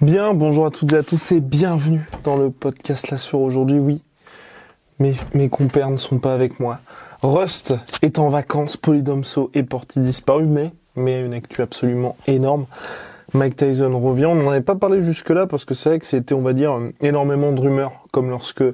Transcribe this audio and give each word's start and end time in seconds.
Bien, 0.00 0.34
bonjour 0.34 0.66
à 0.66 0.70
toutes 0.70 0.92
et 0.92 0.96
à 0.96 1.02
tous 1.02 1.32
et 1.32 1.40
bienvenue 1.40 2.08
dans 2.22 2.36
le 2.36 2.50
podcast 2.50 3.10
là 3.10 3.18
sur 3.18 3.40
aujourd'hui. 3.40 3.80
Oui, 3.80 4.02
mes, 5.00 5.16
mes 5.34 5.48
compères 5.48 5.90
ne 5.90 5.96
sont 5.96 6.18
pas 6.18 6.32
avec 6.32 6.60
moi. 6.60 6.78
Rust 7.24 7.74
est 8.02 8.20
en 8.20 8.28
vacances, 8.28 8.76
Polydomso 8.76 9.50
est 9.54 9.64
porté 9.64 9.98
disparu, 9.98 10.46
mais, 10.46 10.70
mais 10.94 11.20
une 11.22 11.34
actu 11.34 11.60
absolument 11.60 12.16
énorme. 12.28 12.66
Mike 13.32 13.56
Tyson 13.56 13.98
revient. 14.00 14.26
On 14.26 14.34
n'en 14.34 14.50
avait 14.50 14.60
pas 14.60 14.74
parlé 14.74 15.02
jusque-là 15.02 15.46
parce 15.46 15.64
que 15.64 15.74
c'est 15.74 15.88
vrai 15.88 15.98
que 15.98 16.06
c'était, 16.06 16.34
on 16.34 16.42
va 16.42 16.52
dire, 16.52 16.78
énormément 17.00 17.52
de 17.52 17.60
rumeurs, 17.60 18.04
comme 18.12 18.30
lorsque 18.30 18.64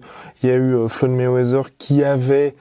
il 0.43 0.49
y 0.49 0.53
a 0.53 0.57
eu 0.57 0.75
euh, 0.75 0.89
Floyd 0.89 1.13
Mayweather 1.13 1.71
qui 1.79 2.03
avait 2.03 2.55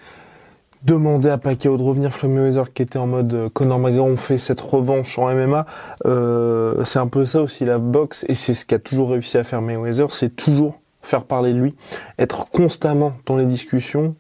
demandé 0.84 1.30
à 1.30 1.38
Pacquiao 1.38 1.78
de 1.78 1.84
revenir. 1.84 2.14
Floyd 2.14 2.34
Mayweather 2.34 2.74
qui 2.74 2.84
était 2.84 3.00
en 3.00 3.08
mode 3.08 3.34
euh, 3.34 3.50
Conor 3.50 3.80
McGregor, 3.80 4.08
on 4.08 4.18
fait 4.18 4.38
cette 4.38 4.62
revanche 4.62 5.18
en 5.18 5.34
MMA. 5.34 5.66
Euh, 6.06 6.84
c'est 6.86 7.00
un 7.00 7.08
peu 7.08 7.26
ça 7.26 7.42
aussi 7.42 7.66
la 7.66 7.80
boxe 7.80 8.26
et 8.30 8.34
c'est 8.34 8.54
ce 8.54 8.66
qu'a 8.66 8.80
toujours 8.80 9.12
réussi 9.12 9.38
à 9.38 9.44
faire 9.44 9.62
Mayweather, 9.62 10.12
c'est 10.14 10.36
toujours 10.36 10.80
faire 11.02 11.24
parler 11.24 11.54
de 11.54 11.60
lui, 11.60 11.76
être 12.18 12.50
constamment 12.50 13.14
dans 13.26 13.38
les 13.38 13.46
discussions, 13.46 14.16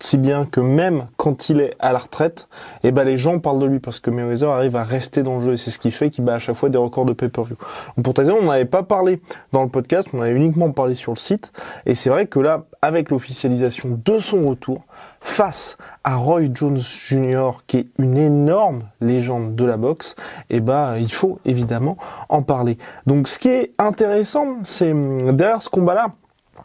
si 0.00 0.18
bien 0.18 0.46
que 0.46 0.60
même 0.60 1.08
quand 1.16 1.48
il 1.48 1.60
est 1.60 1.74
à 1.78 1.92
la 1.92 1.98
retraite, 1.98 2.48
eh 2.82 2.92
ben 2.92 3.04
les 3.04 3.16
gens 3.16 3.38
parlent 3.38 3.58
de 3.58 3.66
lui 3.66 3.78
parce 3.78 4.00
que 4.00 4.10
Mayweather 4.10 4.50
arrive 4.50 4.76
à 4.76 4.84
rester 4.84 5.22
dans 5.22 5.38
le 5.38 5.44
jeu 5.44 5.52
et 5.54 5.56
c'est 5.56 5.70
ce 5.70 5.78
qui 5.78 5.90
fait 5.90 6.10
qu'il 6.10 6.24
bat 6.24 6.34
à 6.34 6.38
chaque 6.38 6.56
fois 6.56 6.68
des 6.68 6.78
records 6.78 7.04
de 7.04 7.12
pay-per-view. 7.12 7.56
Pour 8.02 8.14
Tyson, 8.14 8.36
on 8.40 8.46
n'avait 8.46 8.64
pas 8.64 8.82
parlé 8.82 9.20
dans 9.52 9.62
le 9.62 9.68
podcast, 9.68 10.08
on 10.12 10.20
avait 10.20 10.34
uniquement 10.34 10.70
parlé 10.70 10.94
sur 10.94 11.12
le 11.12 11.18
site 11.18 11.52
et 11.86 11.94
c'est 11.94 12.10
vrai 12.10 12.26
que 12.26 12.38
là, 12.38 12.64
avec 12.82 13.10
l'officialisation 13.10 14.00
de 14.04 14.18
son 14.18 14.46
retour 14.46 14.82
face 15.20 15.76
à 16.04 16.16
Roy 16.16 16.42
Jones 16.52 16.78
Jr. 16.78 17.62
qui 17.66 17.78
est 17.78 17.88
une 17.98 18.16
énorme 18.16 18.82
légende 19.00 19.56
de 19.56 19.64
la 19.64 19.76
boxe, 19.76 20.14
eh 20.50 20.60
ben 20.60 20.96
il 20.96 21.12
faut 21.12 21.40
évidemment 21.44 21.96
en 22.28 22.42
parler. 22.42 22.78
Donc 23.06 23.28
ce 23.28 23.38
qui 23.38 23.48
est 23.48 23.72
intéressant, 23.78 24.58
c'est 24.62 24.94
derrière 25.32 25.62
ce 25.62 25.68
combat-là, 25.68 26.12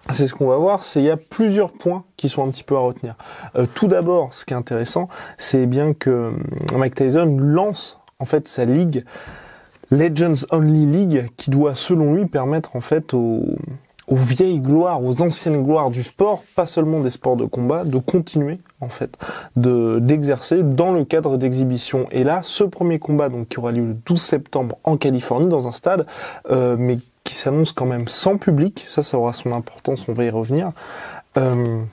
c'est 0.09 0.27
ce 0.27 0.33
qu'on 0.33 0.47
va 0.47 0.57
voir, 0.57 0.83
c'est 0.83 1.01
il 1.01 1.05
y 1.05 1.09
a 1.09 1.17
plusieurs 1.17 1.71
points 1.71 2.03
qui 2.17 2.29
sont 2.29 2.45
un 2.45 2.51
petit 2.51 2.63
peu 2.63 2.75
à 2.75 2.79
retenir. 2.79 3.15
Euh, 3.55 3.65
tout 3.73 3.87
d'abord, 3.87 4.33
ce 4.33 4.45
qui 4.45 4.53
est 4.53 4.57
intéressant, 4.57 5.07
c'est 5.37 5.65
bien 5.65 5.93
que 5.93 6.09
euh, 6.09 6.31
Mike 6.77 6.95
Tyson 6.95 7.37
lance 7.39 7.99
en 8.19 8.25
fait 8.25 8.47
sa 8.47 8.65
ligue 8.65 9.05
Legends 9.91 10.45
Only 10.51 10.85
League 10.85 11.29
qui 11.37 11.49
doit 11.49 11.75
selon 11.75 12.13
lui 12.13 12.25
permettre 12.25 12.75
en 12.75 12.81
fait 12.81 13.13
aux, 13.13 13.43
vieilles 14.09 14.59
gloires, 14.59 15.03
aux 15.03 15.21
anciennes 15.21 15.63
gloires 15.63 15.89
du 15.89 16.03
sport, 16.03 16.43
pas 16.55 16.65
seulement 16.65 16.99
des 16.99 17.09
sports 17.09 17.37
de 17.37 17.45
combat, 17.45 17.83
de 17.83 17.97
continuer 17.97 18.59
en 18.81 18.89
fait 18.89 19.17
de 19.55 19.99
d'exercer 19.99 20.63
dans 20.63 20.91
le 20.91 21.05
cadre 21.05 21.37
d'exhibition. 21.37 22.07
Et 22.11 22.23
là, 22.23 22.41
ce 22.43 22.63
premier 22.63 22.99
combat 22.99 23.29
donc 23.29 23.47
qui 23.49 23.59
aura 23.59 23.71
lieu 23.71 23.85
le 23.85 23.93
12 23.93 24.21
septembre 24.21 24.77
en 24.83 24.97
Californie 24.97 25.47
dans 25.47 25.67
un 25.67 25.71
stade, 25.71 26.05
euh, 26.49 26.75
mais 26.77 26.97
qui 27.23 27.35
s'annonce 27.35 27.71
quand 27.71 27.85
même 27.85 28.07
sans 28.07 28.37
public, 28.37 28.83
ça, 28.87 29.03
ça 29.03 29.17
aura 29.17 29.33
son 29.33 29.53
importance, 29.53 30.07
on 30.07 30.13
va 30.13 30.25
y 30.25 30.29
revenir, 30.29 30.71
euh, 31.37 31.83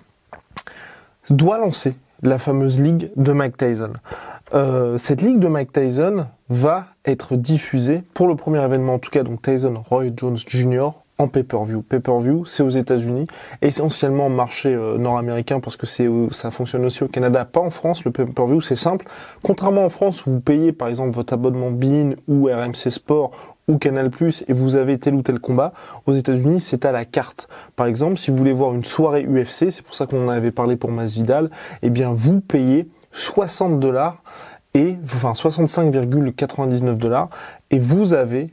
doit 1.29 1.59
lancer 1.59 1.95
la 2.23 2.39
fameuse 2.39 2.79
ligue 2.81 3.11
de 3.17 3.33
Mike 3.33 3.57
Tyson. 3.57 3.93
Euh, 4.53 4.99
cette 4.99 5.23
ligue 5.23 5.39
de 5.39 5.49
Mike 5.49 5.73
Tyson 5.73 6.27
va 6.49 6.89
être 7.05 7.37
diffusée 7.37 8.03
pour 8.15 8.27
le 8.27 8.35
premier 8.35 8.63
événement, 8.63 8.95
en 8.95 8.99
tout 8.99 9.11
cas 9.11 9.23
donc 9.23 9.43
Tyson 9.43 9.75
Roy 9.89 10.07
Jones 10.17 10.37
Jr. 10.37 10.91
en 11.21 11.29
pay-per-view. 11.29 11.83
Pay-per-view, 11.83 12.47
c'est 12.47 12.63
aux 12.63 12.71
États-Unis, 12.71 13.27
essentiellement 13.61 14.31
marché 14.31 14.75
euh, 14.75 14.97
nord-américain 14.97 15.61
parce 15.61 15.77
que 15.77 15.87
c'est 15.87 16.09
ça 16.31 16.51
fonctionne 16.51 16.85
aussi 16.87 17.05
au 17.05 17.09
Canada, 17.09 17.45
pas 17.45 17.61
en 17.61 17.71
France. 17.71 18.05
Le 18.05 18.11
pay-per-view, 18.11 18.63
c'est 18.63 18.77
simple. 18.77 19.07
Contrairement 19.43 19.85
en 19.85 19.91
France 19.91 20.23
vous 20.27 20.41
payez 20.41 20.73
par 20.73 20.89
exemple 20.89 21.11
votre 21.11 21.35
abonnement 21.35 21.71
BIN 21.71 22.13
ou 22.27 22.47
RMC 22.47 22.91
Sport 22.91 23.33
ou 23.69 23.77
Canal 23.77 24.09
Plus 24.11 24.45
et 24.49 24.55
vous 24.55 24.77
avez 24.77 24.99
tel 24.99 25.15
ou 25.15 25.23
tel 25.23 25.39
combat, 25.39 25.75
aux 26.07 26.15
États-Unis, 26.15 26.61
c'est 26.61 26.85
à 26.87 26.93
la 26.93 27.05
carte. 27.05 27.49
Par 27.77 27.87
exemple, 27.87 28.17
si 28.17 28.31
vous 28.31 28.37
voulez 28.39 28.55
voir 28.55 28.75
une 28.75 28.85
soirée 28.85 29.25
UFC, 29.25 29.71
c'est 29.71 29.83
pour 29.83 29.95
ça 29.95 30.07
qu'on 30.07 30.25
en 30.25 30.31
avait 30.31 30.51
parlé 30.51 30.77
pour 30.77 30.91
Masvidal, 30.91 31.51
eh 31.83 31.91
bien 31.91 32.13
vous 32.13 32.41
payez 32.41 32.89
60 33.13 33.79
dollars 33.79 34.23
et 34.73 34.97
enfin 35.05 35.33
65,99 35.33 36.97
dollars 36.97 37.29
et 37.71 37.79
vous 37.79 38.15
avez 38.15 38.53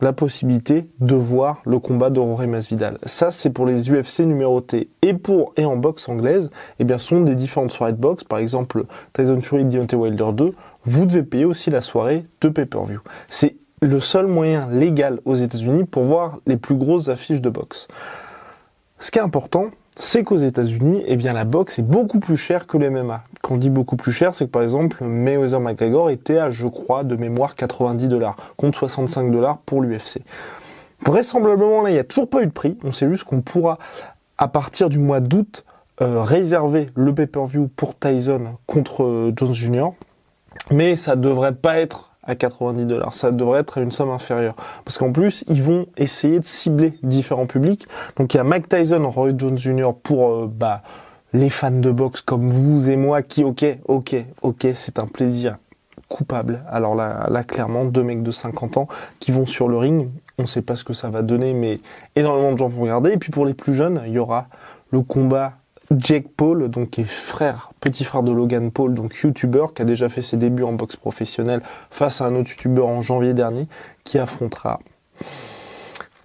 la 0.00 0.12
possibilité 0.12 0.90
de 1.00 1.14
voir 1.14 1.62
le 1.64 1.78
combat 1.78 2.10
de 2.10 2.20
Rory 2.20 2.46
Masvidal. 2.46 2.98
Ça, 3.04 3.30
c'est 3.30 3.50
pour 3.50 3.66
les 3.66 3.90
UFC 3.90 4.20
numérotés. 4.20 4.90
Et 5.02 5.14
pour, 5.14 5.52
et 5.56 5.64
en 5.64 5.76
boxe 5.76 6.08
anglaise, 6.08 6.50
eh 6.78 6.84
bien, 6.84 6.98
sont 6.98 7.22
des 7.22 7.34
différentes 7.34 7.70
soirées 7.70 7.92
de 7.92 7.98
boxe. 7.98 8.24
Par 8.24 8.38
exemple, 8.38 8.84
Tyson 9.14 9.40
Fury 9.40 9.64
Deontay 9.64 9.96
Wilder 9.96 10.30
2. 10.34 10.52
Vous 10.84 11.06
devez 11.06 11.22
payer 11.22 11.44
aussi 11.44 11.70
la 11.70 11.80
soirée 11.80 12.26
de 12.40 12.48
pay-per-view. 12.48 13.00
C'est 13.28 13.56
le 13.80 14.00
seul 14.00 14.26
moyen 14.26 14.68
légal 14.70 15.20
aux 15.24 15.34
États-Unis 15.34 15.84
pour 15.84 16.04
voir 16.04 16.38
les 16.46 16.56
plus 16.56 16.76
grosses 16.76 17.08
affiches 17.08 17.40
de 17.40 17.50
boxe. 17.50 17.88
Ce 18.98 19.10
qui 19.10 19.18
est 19.18 19.22
important, 19.22 19.66
c'est 19.98 20.24
qu'aux 20.24 20.36
États-Unis, 20.36 21.02
eh 21.06 21.16
bien 21.16 21.32
la 21.32 21.44
boxe 21.44 21.78
est 21.78 21.82
beaucoup 21.82 22.20
plus 22.20 22.36
chère 22.36 22.66
que 22.66 22.76
le 22.76 22.90
MMA. 22.90 23.24
Quand 23.40 23.54
on 23.54 23.56
dit 23.56 23.70
beaucoup 23.70 23.96
plus 23.96 24.12
cher, 24.12 24.34
c'est 24.34 24.44
que 24.44 24.50
par 24.50 24.62
exemple 24.62 25.02
Mayweather 25.02 25.58
McGregor 25.58 26.10
était 26.10 26.36
à, 26.36 26.50
je 26.50 26.66
crois, 26.66 27.02
de 27.02 27.16
mémoire 27.16 27.54
90 27.54 28.08
dollars 28.08 28.36
contre 28.56 28.80
65 28.80 29.30
dollars 29.30 29.58
pour 29.64 29.80
l'UFC. 29.80 30.20
Vraisemblablement 31.04 31.80
là, 31.80 31.90
il 31.90 31.94
n'y 31.94 31.98
a 31.98 32.04
toujours 32.04 32.28
pas 32.28 32.42
eu 32.42 32.46
de 32.46 32.52
prix. 32.52 32.76
On 32.84 32.92
sait 32.92 33.08
juste 33.08 33.24
qu'on 33.24 33.40
pourra, 33.40 33.78
à 34.36 34.48
partir 34.48 34.90
du 34.90 34.98
mois 34.98 35.20
d'août, 35.20 35.64
euh, 36.02 36.22
réserver 36.22 36.90
le 36.94 37.14
pay-per-view 37.14 37.68
pour 37.74 37.98
Tyson 37.98 38.58
contre 38.66 39.02
euh, 39.02 39.32
Jones 39.34 39.54
Jr. 39.54 39.88
Mais 40.70 40.94
ça 40.96 41.16
devrait 41.16 41.54
pas 41.54 41.78
être 41.78 42.10
à 42.26 42.34
90 42.34 42.84
dollars. 42.86 43.14
Ça 43.14 43.30
devrait 43.30 43.60
être 43.60 43.78
une 43.78 43.92
somme 43.92 44.10
inférieure. 44.10 44.54
Parce 44.84 44.98
qu'en 44.98 45.12
plus, 45.12 45.44
ils 45.48 45.62
vont 45.62 45.86
essayer 45.96 46.40
de 46.40 46.46
cibler 46.46 46.94
différents 47.02 47.46
publics. 47.46 47.86
Donc 48.16 48.34
il 48.34 48.36
y 48.36 48.40
a 48.40 48.44
Mike 48.44 48.68
Tyson, 48.68 49.08
Roy 49.08 49.32
Jones 49.36 49.58
Jr. 49.58 49.90
pour 50.02 50.28
euh, 50.28 50.50
bah, 50.52 50.82
les 51.32 51.50
fans 51.50 51.70
de 51.70 51.90
boxe 51.90 52.20
comme 52.20 52.50
vous 52.50 52.88
et 52.88 52.96
moi 52.96 53.22
qui, 53.22 53.44
ok, 53.44 53.64
ok, 53.86 54.16
ok, 54.42 54.66
c'est 54.74 54.98
un 54.98 55.06
plaisir 55.06 55.56
coupable. 56.08 56.62
Alors 56.68 56.94
là, 56.94 57.26
là, 57.30 57.44
clairement, 57.44 57.84
deux 57.84 58.02
mecs 58.02 58.22
de 58.22 58.30
50 58.30 58.76
ans 58.76 58.88
qui 59.18 59.32
vont 59.32 59.46
sur 59.46 59.68
le 59.68 59.76
ring. 59.76 60.08
On 60.38 60.42
ne 60.42 60.46
sait 60.48 60.62
pas 60.62 60.76
ce 60.76 60.84
que 60.84 60.92
ça 60.92 61.08
va 61.08 61.22
donner, 61.22 61.54
mais 61.54 61.80
énormément 62.14 62.52
de 62.52 62.58
gens 62.58 62.68
vont 62.68 62.82
regarder. 62.82 63.12
Et 63.12 63.16
puis 63.16 63.30
pour 63.30 63.46
les 63.46 63.54
plus 63.54 63.74
jeunes, 63.74 64.02
il 64.06 64.12
y 64.12 64.18
aura 64.18 64.48
le 64.90 65.00
combat 65.00 65.54
Jake 65.96 66.26
Paul, 66.36 66.68
donc 66.68 66.90
qui 66.90 67.02
est 67.02 67.04
frère, 67.04 67.70
petit 67.90 68.04
frère 68.04 68.24
de 68.24 68.32
Logan 68.32 68.72
Paul, 68.72 68.94
donc 68.94 69.14
YouTuber, 69.16 69.66
qui 69.74 69.82
a 69.82 69.84
déjà 69.84 70.08
fait 70.08 70.22
ses 70.22 70.36
débuts 70.36 70.64
en 70.64 70.72
boxe 70.72 70.96
professionnelle 70.96 71.62
face 71.90 72.20
à 72.20 72.26
un 72.26 72.34
autre 72.34 72.50
YouTuber 72.50 72.82
en 72.82 73.00
janvier 73.00 73.32
dernier, 73.32 73.68
qui 74.02 74.18
affrontera 74.18 74.80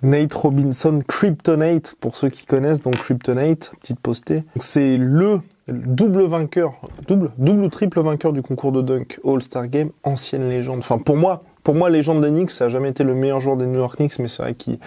Nate 0.02 0.34
Robinson, 0.34 1.02
Kryptonate, 1.08 1.94
pour 2.00 2.16
ceux 2.16 2.30
qui 2.30 2.48
connaissent, 2.48 2.82
donc 2.82 2.98
Kryptonate, 2.98 3.74
petite 3.80 4.00
postée. 4.00 4.44
C'est 4.60 4.98
le 4.98 5.42
double 5.68 6.24
vainqueur, 6.24 6.74
double, 7.08 7.30
double 7.38 7.62
ou 7.62 7.70
triple 7.70 8.02
vainqueur 8.02 8.34
du 8.34 8.42
concours 8.42 8.72
de 8.72 8.82
dunk 8.82 9.20
All-Star 9.24 9.68
Game, 9.68 9.92
ancienne 10.04 10.50
légende. 10.50 10.80
Enfin, 10.80 10.98
pour 10.98 11.16
moi, 11.16 11.44
pour 11.64 11.76
moi, 11.76 11.90
légende 11.90 12.24
des 12.24 12.30
Knicks, 12.30 12.50
ça 12.50 12.66
a 12.66 12.70
jamais 12.70 12.90
été 12.90 13.04
le 13.04 13.14
meilleur 13.14 13.40
joueur 13.40 13.56
des 13.56 13.68
New 13.68 13.78
York 13.78 13.98
Knicks, 13.98 14.18
mais 14.20 14.28
c'est 14.28 14.42
vrai 14.42 14.56
qui 14.56 14.80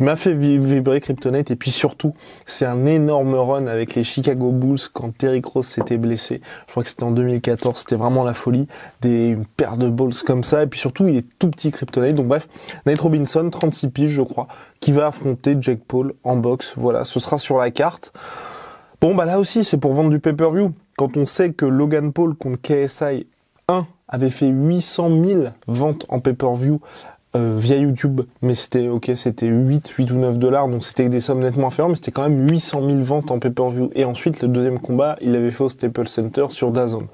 m'a 0.00 0.16
fait 0.16 0.32
vibrer 0.32 1.00
Kryptonite. 1.00 1.50
Et 1.50 1.56
puis 1.56 1.70
surtout, 1.70 2.14
c'est 2.46 2.64
un 2.64 2.86
énorme 2.86 3.34
run 3.34 3.66
avec 3.66 3.94
les 3.94 4.04
Chicago 4.04 4.50
Bulls 4.50 4.78
quand 4.92 5.16
Terry 5.16 5.42
Rose 5.44 5.66
s'était 5.66 5.98
blessé. 5.98 6.40
Je 6.66 6.72
crois 6.72 6.82
que 6.82 6.88
c'était 6.88 7.02
en 7.02 7.10
2014, 7.10 7.78
c'était 7.78 7.96
vraiment 7.96 8.24
la 8.24 8.34
folie. 8.34 8.66
Des, 9.02 9.28
une 9.28 9.44
paire 9.44 9.76
de 9.76 9.88
balls 9.88 10.14
comme 10.24 10.42
ça. 10.44 10.62
Et 10.62 10.66
puis 10.66 10.80
surtout, 10.80 11.06
il 11.06 11.16
est 11.16 11.26
tout 11.38 11.50
petit 11.50 11.70
Kryptonite. 11.70 12.14
Donc 12.14 12.28
bref, 12.28 12.48
Nate 12.86 13.00
Robinson, 13.00 13.48
36 13.50 13.88
piges, 13.88 14.10
je 14.10 14.22
crois, 14.22 14.48
qui 14.80 14.92
va 14.92 15.08
affronter 15.08 15.56
Jack 15.60 15.80
Paul 15.86 16.14
en 16.24 16.36
boxe. 16.36 16.74
Voilà, 16.76 17.04
ce 17.04 17.20
sera 17.20 17.38
sur 17.38 17.58
la 17.58 17.70
carte. 17.70 18.12
Bon, 19.02 19.14
bah 19.14 19.26
là 19.26 19.38
aussi, 19.38 19.64
c'est 19.64 19.78
pour 19.78 19.92
vendre 19.92 20.10
du 20.10 20.20
pay-per-view. 20.20 20.72
Quand 20.96 21.16
on 21.16 21.26
sait 21.26 21.52
que 21.52 21.66
Logan 21.66 22.12
Paul 22.12 22.34
contre 22.34 22.60
KSI 22.62 23.26
1 23.68 23.86
avait 24.12 24.30
fait 24.30 24.46
800 24.46 25.08
000 25.24 25.40
ventes 25.66 26.06
en 26.08 26.20
pay-per-view 26.20 26.80
euh, 27.34 27.56
via 27.58 27.76
YouTube, 27.76 28.20
mais 28.42 28.52
c'était 28.52 28.88
ok, 28.88 29.10
c'était 29.14 29.46
8, 29.46 29.88
8 29.88 30.10
ou 30.10 30.16
9 30.16 30.38
dollars, 30.38 30.68
donc 30.68 30.84
c'était 30.84 31.08
des 31.08 31.22
sommes 31.22 31.40
nettement 31.40 31.68
inférieures, 31.68 31.88
mais 31.88 31.96
c'était 31.96 32.10
quand 32.10 32.28
même 32.28 32.46
800 32.46 32.82
000 32.84 33.02
ventes 33.02 33.30
en 33.30 33.38
pay-per-view. 33.38 33.90
Et 33.94 34.04
ensuite, 34.04 34.42
le 34.42 34.48
deuxième 34.48 34.78
combat, 34.78 35.16
il 35.22 35.34
avait 35.34 35.50
fait 35.50 35.64
au 35.64 35.70
Staples 35.70 36.08
Center 36.08 36.46
sur 36.50 36.72
DAZN. 36.72 37.06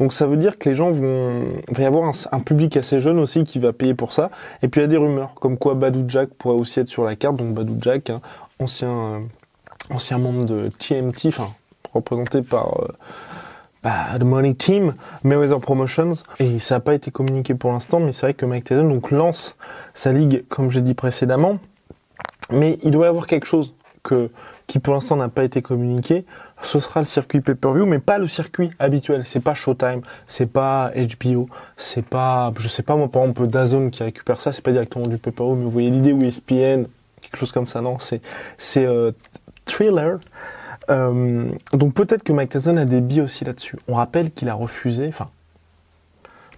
Donc 0.00 0.14
ça 0.14 0.26
veut 0.26 0.38
dire 0.38 0.56
que 0.56 0.70
les 0.70 0.74
gens 0.74 0.90
vont, 0.90 1.42
va 1.68 1.82
y 1.82 1.84
avoir 1.84 2.10
un, 2.32 2.40
public 2.40 2.74
assez 2.78 3.02
jeune 3.02 3.18
aussi 3.18 3.44
qui 3.44 3.58
va 3.58 3.74
payer 3.74 3.92
pour 3.92 4.14
ça. 4.14 4.30
Et 4.62 4.68
puis 4.68 4.80
il 4.80 4.84
y 4.84 4.86
a 4.86 4.88
des 4.88 4.96
rumeurs, 4.96 5.34
comme 5.34 5.58
quoi 5.58 5.74
Badou 5.74 6.04
Jack 6.08 6.30
pourrait 6.30 6.56
aussi 6.56 6.80
être 6.80 6.88
sur 6.88 7.04
la 7.04 7.14
carte, 7.14 7.36
donc 7.36 7.52
Badou 7.52 7.76
Jack, 7.78 8.08
hein, 8.08 8.22
ancien, 8.58 8.88
euh, 8.88 9.18
ancien 9.90 10.16
membre 10.16 10.46
de 10.46 10.70
TMT, 10.78 11.26
enfin 11.26 11.50
représenté 11.92 12.40
par 12.42 12.80
euh, 12.80 12.88
bah, 13.86 14.18
The 14.18 14.24
Money 14.24 14.54
Team, 14.54 14.94
Mayweather 15.22 15.60
Promotions, 15.60 16.14
et 16.40 16.58
ça 16.58 16.74
n'a 16.74 16.80
pas 16.80 16.92
été 16.92 17.12
communiqué 17.12 17.54
pour 17.54 17.70
l'instant, 17.70 18.00
mais 18.00 18.10
c'est 18.10 18.26
vrai 18.26 18.34
que 18.34 18.44
Mike 18.44 18.64
Tyson 18.64 18.88
donc 18.88 19.12
lance 19.12 19.54
sa 19.94 20.12
ligue, 20.12 20.44
comme 20.48 20.72
j'ai 20.72 20.80
dit 20.80 20.94
précédemment, 20.94 21.60
mais 22.50 22.80
il 22.82 22.90
doit 22.90 23.06
y 23.06 23.08
avoir 23.08 23.28
quelque 23.28 23.46
chose 23.46 23.74
que 24.02 24.30
qui 24.66 24.80
pour 24.80 24.92
l'instant 24.92 25.14
n'a 25.14 25.28
pas 25.28 25.44
été 25.44 25.62
communiqué. 25.62 26.24
Ce 26.62 26.80
sera 26.80 26.98
le 26.98 27.06
circuit 27.06 27.40
pay-per-view, 27.40 27.86
mais 27.86 28.00
pas 28.00 28.18
le 28.18 28.26
circuit 28.26 28.72
habituel. 28.80 29.24
C'est 29.24 29.38
pas 29.38 29.54
Showtime, 29.54 30.00
c'est 30.26 30.50
pas 30.50 30.90
HBO, 30.96 31.48
c'est 31.76 32.04
pas, 32.04 32.52
je 32.58 32.66
sais 32.66 32.82
pas 32.82 32.96
moi, 32.96 33.06
par 33.06 33.22
exemple 33.22 33.46
Dazone 33.46 33.92
qui 33.92 34.02
récupère 34.02 34.40
ça, 34.40 34.50
c'est 34.50 34.62
pas 34.62 34.72
directement 34.72 35.06
du 35.06 35.18
pay-per-view, 35.18 35.54
mais 35.54 35.62
vous 35.62 35.70
voyez 35.70 35.90
l'idée 35.90 36.12
où 36.12 36.20
ESPN, 36.22 36.86
quelque 37.20 37.36
chose 37.36 37.52
comme 37.52 37.68
ça, 37.68 37.82
non, 37.82 38.00
c'est 38.00 38.20
c'est 38.58 38.84
euh, 38.84 39.12
Thriller. 39.64 40.18
Euh, 40.90 41.50
donc 41.72 41.94
peut-être 41.94 42.22
que 42.22 42.32
Mike 42.32 42.50
Tyson 42.50 42.76
a 42.76 42.84
des 42.84 43.00
billes 43.00 43.22
aussi 43.22 43.44
là-dessus. 43.44 43.76
On 43.88 43.94
rappelle 43.94 44.30
qu'il 44.30 44.48
a 44.48 44.54
refusé, 44.54 45.08
enfin, 45.08 45.28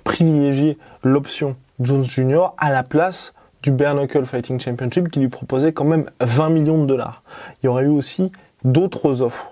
privilégié 0.04 0.78
l'option 1.02 1.56
Jones 1.80 2.04
Jr. 2.04 2.52
à 2.58 2.70
la 2.70 2.82
place 2.82 3.32
du 3.62 3.70
Bare 3.70 3.94
Knuckle 3.94 4.24
Fighting 4.24 4.60
Championship 4.60 5.10
qui 5.10 5.20
lui 5.20 5.28
proposait 5.28 5.72
quand 5.72 5.84
même 5.84 6.10
20 6.20 6.50
millions 6.50 6.80
de 6.80 6.86
dollars. 6.86 7.22
Il 7.62 7.66
y 7.66 7.68
aurait 7.68 7.84
eu 7.84 7.88
aussi 7.88 8.32
d'autres 8.64 9.22
offres 9.22 9.50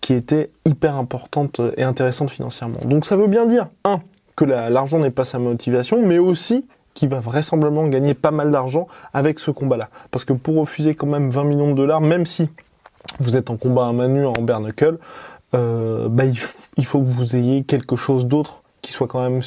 qui 0.00 0.14
étaient 0.14 0.50
hyper 0.64 0.96
importantes 0.96 1.60
et 1.76 1.82
intéressantes 1.82 2.30
financièrement. 2.30 2.80
Donc 2.84 3.04
ça 3.04 3.16
veut 3.16 3.26
bien 3.26 3.46
dire, 3.46 3.68
un, 3.84 4.00
que 4.36 4.44
l'argent 4.44 4.98
n'est 4.98 5.10
pas 5.10 5.24
sa 5.24 5.38
motivation, 5.38 6.04
mais 6.04 6.18
aussi 6.18 6.66
qu'il 6.94 7.08
va 7.08 7.20
vraisemblablement 7.20 7.86
gagner 7.88 8.14
pas 8.14 8.30
mal 8.30 8.50
d'argent 8.50 8.86
avec 9.14 9.38
ce 9.38 9.50
combat-là. 9.50 9.88
Parce 10.10 10.24
que 10.24 10.32
pour 10.32 10.56
refuser 10.56 10.94
quand 10.94 11.06
même 11.06 11.30
20 11.30 11.44
millions 11.44 11.70
de 11.70 11.76
dollars, 11.76 12.00
même 12.00 12.26
si 12.26 12.50
vous 13.22 13.36
êtes 13.36 13.50
en 13.50 13.56
combat 13.56 13.86
à 13.86 13.92
manu 13.92 14.26
en 14.26 14.32
bare 14.32 14.62
euh, 15.54 16.08
bah, 16.08 16.24
il, 16.24 16.84
faut 16.86 17.00
que 17.00 17.04
vous 17.04 17.36
ayez 17.36 17.62
quelque 17.62 17.96
chose 17.96 18.26
d'autre 18.26 18.62
qui 18.80 18.90
soit 18.90 19.06
quand 19.06 19.22
même 19.22 19.42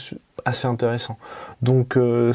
assez 0.45 0.67
intéressant. 0.67 1.17
Donc 1.61 1.97
euh, 1.97 2.31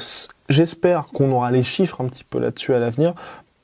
j'espère 0.48 1.06
qu'on 1.06 1.30
aura 1.32 1.50
les 1.50 1.64
chiffres 1.64 2.00
un 2.00 2.06
petit 2.06 2.24
peu 2.24 2.40
là-dessus 2.40 2.74
à 2.74 2.80
l'avenir, 2.80 3.14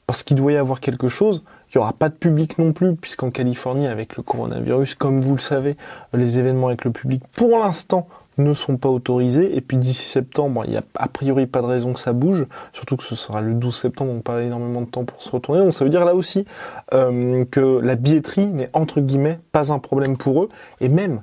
parce 0.06 0.22
qu'il 0.22 0.36
doit 0.36 0.52
y 0.52 0.56
avoir 0.56 0.80
quelque 0.80 1.08
chose. 1.08 1.42
Il 1.68 1.78
n'y 1.78 1.82
aura 1.82 1.92
pas 1.92 2.08
de 2.08 2.14
public 2.14 2.58
non 2.58 2.72
plus, 2.72 2.94
puisqu'en 2.94 3.30
Californie, 3.30 3.88
avec 3.88 4.16
le 4.16 4.22
coronavirus, 4.22 4.94
comme 4.94 5.20
vous 5.20 5.34
le 5.34 5.40
savez, 5.40 5.76
les 6.14 6.38
événements 6.38 6.68
avec 6.68 6.84
le 6.84 6.92
public, 6.92 7.22
pour 7.34 7.58
l'instant, 7.58 8.06
ne 8.38 8.54
sont 8.54 8.76
pas 8.76 8.88
autorisés. 8.88 9.56
Et 9.56 9.60
puis 9.60 9.76
d'ici 9.76 10.02
septembre, 10.02 10.62
il 10.66 10.70
n'y 10.70 10.76
a 10.76 10.82
a 10.96 11.08
priori 11.08 11.46
pas 11.46 11.62
de 11.62 11.66
raison 11.66 11.92
que 11.92 12.00
ça 12.00 12.12
bouge, 12.12 12.46
surtout 12.72 12.96
que 12.96 13.04
ce 13.04 13.14
sera 13.14 13.40
le 13.40 13.54
12 13.54 13.74
septembre, 13.74 14.12
donc 14.12 14.22
pas 14.22 14.42
énormément 14.42 14.82
de 14.82 14.86
temps 14.86 15.04
pour 15.04 15.22
se 15.22 15.30
retourner. 15.30 15.60
Donc 15.60 15.74
ça 15.74 15.84
veut 15.84 15.90
dire 15.90 16.04
là 16.04 16.14
aussi 16.14 16.46
euh, 16.92 17.44
que 17.50 17.80
la 17.80 17.96
billetterie 17.96 18.46
n'est 18.46 18.70
entre 18.72 19.00
guillemets 19.00 19.40
pas 19.52 19.72
un 19.72 19.78
problème 19.78 20.16
pour 20.16 20.42
eux. 20.42 20.48
Et 20.80 20.88
même 20.88 21.22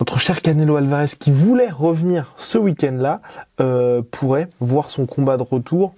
notre 0.00 0.18
cher 0.18 0.42
Canelo 0.42 0.76
Alvarez 0.76 1.12
qui 1.18 1.30
voulait 1.30 1.70
revenir 1.70 2.34
ce 2.36 2.58
week-end-là 2.58 3.20
euh, 3.60 4.02
pourrait 4.10 4.48
voir 4.60 4.90
son 4.90 5.06
combat 5.06 5.36
de 5.36 5.42
retour 5.42 5.94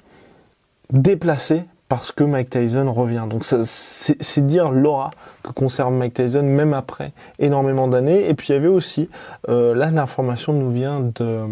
déplacé 0.90 1.64
parce 1.88 2.12
que 2.12 2.24
Mike 2.24 2.50
Tyson 2.50 2.90
revient. 2.92 3.24
Donc 3.28 3.44
c'est 3.44 4.46
dire 4.46 4.70
l'aura 4.70 5.10
que 5.42 5.52
conserve 5.52 5.92
Mike 5.92 6.14
Tyson 6.14 6.42
même 6.42 6.74
après 6.74 7.12
énormément 7.38 7.88
d'années. 7.88 8.28
Et 8.28 8.34
puis 8.34 8.48
il 8.50 8.52
y 8.52 8.56
avait 8.56 8.68
aussi, 8.68 9.08
euh, 9.48 9.74
là 9.74 9.90
l'information 9.90 10.52
nous 10.52 10.70
vient 10.70 11.00
de 11.00 11.46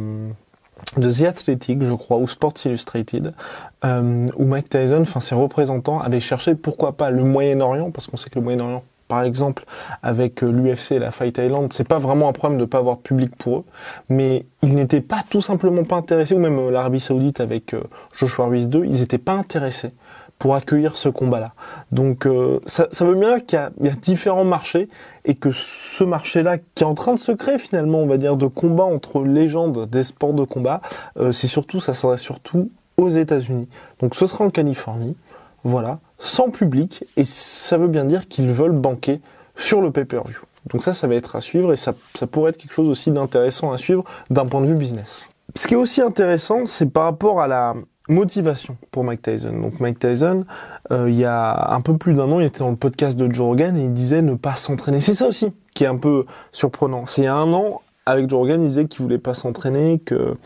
de 0.96 1.10
The 1.10 1.24
Athletic, 1.24 1.82
je 1.82 1.94
crois, 1.94 2.18
ou 2.18 2.28
Sports 2.28 2.54
Illustrated, 2.64 3.32
euh, 3.84 4.26
où 4.36 4.44
Mike 4.44 4.68
Tyson, 4.68 5.00
enfin 5.02 5.20
ses 5.20 5.34
représentants, 5.34 6.00
avaient 6.00 6.20
cherché 6.20 6.54
pourquoi 6.54 6.92
pas 6.92 7.10
le 7.10 7.24
Moyen-Orient, 7.24 7.90
parce 7.90 8.06
qu'on 8.06 8.16
sait 8.16 8.30
que 8.30 8.38
le 8.38 8.44
Moyen-Orient 8.44 8.84
par 9.06 9.22
exemple, 9.22 9.66
avec 10.02 10.42
euh, 10.42 10.50
l'UFC 10.50 10.92
et 10.92 10.98
la 10.98 11.10
Fight 11.10 11.36
Island, 11.36 11.70
c'est 11.74 11.86
pas 11.86 11.98
vraiment 11.98 12.26
un 12.26 12.32
problème 12.32 12.58
de 12.58 12.64
pas 12.64 12.78
avoir 12.78 12.96
de 12.96 13.02
public 13.02 13.36
pour 13.36 13.58
eux, 13.58 13.64
mais 14.08 14.46
ils 14.62 14.74
n'étaient 14.74 15.02
pas 15.02 15.22
tout 15.28 15.42
simplement 15.42 15.84
pas 15.84 15.96
intéressés, 15.96 16.34
ou 16.34 16.38
même 16.38 16.58
euh, 16.58 16.70
l'Arabie 16.70 17.00
Saoudite 17.00 17.40
avec 17.40 17.76
Joshua 18.16 18.46
Ruiz 18.46 18.68
2, 18.68 18.86
ils 18.86 19.00
n'étaient 19.00 19.18
pas 19.18 19.34
intéressés 19.34 19.92
pour 20.38 20.54
accueillir 20.54 20.96
ce 20.96 21.08
combat-là. 21.08 21.52
Donc 21.92 22.26
euh, 22.26 22.60
ça, 22.66 22.86
veut 23.00 23.14
bien 23.14 23.40
qu'il 23.40 23.58
y, 23.82 23.88
a 23.88 23.92
différents 23.92 24.44
marchés 24.44 24.88
et 25.24 25.34
que 25.34 25.52
ce 25.52 26.04
marché-là, 26.04 26.58
qui 26.58 26.82
est 26.82 26.86
en 26.86 26.94
train 26.94 27.14
de 27.14 27.18
se 27.18 27.32
créer 27.32 27.58
finalement, 27.58 27.98
on 27.98 28.06
va 28.06 28.16
dire, 28.16 28.36
de 28.36 28.46
combat 28.46 28.84
entre 28.84 29.22
légendes 29.22 29.88
des 29.88 30.02
sports 30.02 30.34
de 30.34 30.44
combat, 30.44 30.80
euh, 31.18 31.32
c'est 31.32 31.46
surtout, 31.46 31.80
ça 31.80 31.94
sera 31.94 32.16
surtout 32.16 32.70
aux 32.96 33.08
États-Unis. 33.08 33.68
Donc 34.00 34.14
ce 34.14 34.26
sera 34.26 34.44
en 34.44 34.50
Californie, 34.50 35.16
voilà, 35.62 36.00
sans 36.18 36.50
public, 36.50 37.04
et 37.16 37.24
ça 37.24 37.78
veut 37.78 37.88
bien 37.88 38.04
dire 38.04 38.28
qu'ils 38.28 38.50
veulent 38.50 38.72
banquer 38.72 39.20
sur 39.56 39.80
le 39.80 39.90
pay-per-view. 39.90 40.40
Donc 40.70 40.82
ça, 40.82 40.94
ça 40.94 41.06
va 41.06 41.14
être 41.14 41.36
à 41.36 41.40
suivre 41.40 41.72
et 41.72 41.76
ça, 41.76 41.94
ça 42.14 42.26
pourrait 42.26 42.50
être 42.50 42.56
quelque 42.56 42.72
chose 42.72 42.88
aussi 42.88 43.10
d'intéressant 43.10 43.72
à 43.72 43.78
suivre 43.78 44.04
d'un 44.30 44.46
point 44.46 44.60
de 44.60 44.66
vue 44.66 44.74
business. 44.74 45.28
Ce 45.54 45.68
qui 45.68 45.74
est 45.74 45.76
aussi 45.76 46.00
intéressant, 46.00 46.66
c'est 46.66 46.90
par 46.90 47.04
rapport 47.04 47.40
à 47.40 47.46
la, 47.46 47.74
motivation 48.08 48.76
pour 48.90 49.04
Mike 49.04 49.22
Tyson. 49.22 49.52
Donc 49.60 49.80
Mike 49.80 49.98
Tyson, 49.98 50.44
euh, 50.90 51.08
il 51.08 51.16
y 51.16 51.24
a 51.24 51.72
un 51.72 51.80
peu 51.80 51.96
plus 51.96 52.14
d'un 52.14 52.30
an, 52.30 52.40
il 52.40 52.46
était 52.46 52.60
dans 52.60 52.70
le 52.70 52.76
podcast 52.76 53.18
de 53.18 53.32
Joe 53.32 53.46
Rogan 53.46 53.76
et 53.76 53.84
il 53.84 53.92
disait 53.92 54.22
ne 54.22 54.34
pas 54.34 54.56
s'entraîner. 54.56 55.00
C'est 55.00 55.14
ça 55.14 55.26
aussi 55.26 55.52
qui 55.74 55.84
est 55.84 55.88
un 55.88 55.96
peu 55.96 56.26
surprenant. 56.52 57.06
C'est 57.06 57.22
il 57.22 57.24
y 57.24 57.28
a 57.28 57.34
un 57.34 57.52
an, 57.52 57.80
avec 58.06 58.28
Joe 58.28 58.40
Rogan, 58.40 58.62
il 58.62 58.68
disait 58.68 58.86
qu'il 58.86 59.02
voulait 59.02 59.18
pas 59.18 59.32
s'entraîner, 59.34 59.98
que 59.98 60.36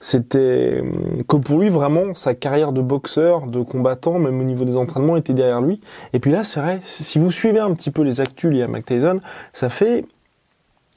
c'était 0.00 0.82
que 1.26 1.36
pour 1.36 1.60
lui 1.60 1.70
vraiment 1.70 2.14
sa 2.14 2.34
carrière 2.34 2.72
de 2.72 2.82
boxeur, 2.82 3.46
de 3.46 3.62
combattant, 3.62 4.18
même 4.18 4.38
au 4.38 4.44
niveau 4.44 4.64
des 4.64 4.76
entraînements, 4.76 5.16
était 5.16 5.32
derrière 5.32 5.62
lui. 5.62 5.80
Et 6.12 6.20
puis 6.20 6.30
là, 6.30 6.44
c'est 6.44 6.60
vrai, 6.60 6.80
si 6.82 7.18
vous 7.18 7.30
suivez 7.30 7.60
un 7.60 7.72
petit 7.74 7.90
peu 7.90 8.02
les 8.02 8.20
actus 8.20 8.50
liés 8.50 8.62
à 8.62 8.68
Mike 8.68 8.86
Tyson, 8.86 9.20
ça 9.52 9.70
fait 9.70 10.04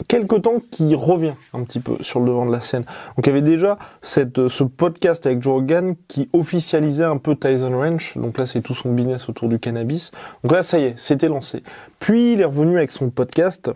quelque 0.08 0.36
temps 0.36 0.62
qui 0.72 0.96
revient 0.96 1.34
un 1.54 1.64
petit 1.64 1.80
peu 1.80 1.98
sur 2.02 2.20
le 2.20 2.28
devant 2.28 2.46
de 2.46 2.52
la 2.52 2.62
scène. 2.62 2.84
Donc 3.16 3.26
il 3.26 3.28
y 3.28 3.30
avait 3.30 3.42
déjà 3.42 3.78
cette, 4.02 4.48
ce 4.48 4.64
podcast 4.64 5.26
avec 5.26 5.42
Joe 5.42 5.64
qui 6.08 6.30
officialisait 6.34 7.04
un 7.04 7.18
peu 7.18 7.36
Tyson 7.36 7.78
Ranch. 7.78 8.18
Donc 8.18 8.38
là 8.38 8.46
c'est 8.46 8.62
tout 8.62 8.74
son 8.74 8.92
business 8.94 9.30
autour 9.30 9.50
du 9.50 9.60
cannabis. 9.60 10.12
Donc 10.44 10.54
là 10.54 10.64
ça 10.64 10.80
y 10.80 10.86
est, 10.86 10.94
c'était 10.98 11.28
lancé. 11.28 11.64
Puis 12.00 12.34
il 12.34 12.42
est 12.42 12.46
revenu 12.46 12.78
avec 12.78 12.92
son 12.92 13.10
podcast 13.10 13.72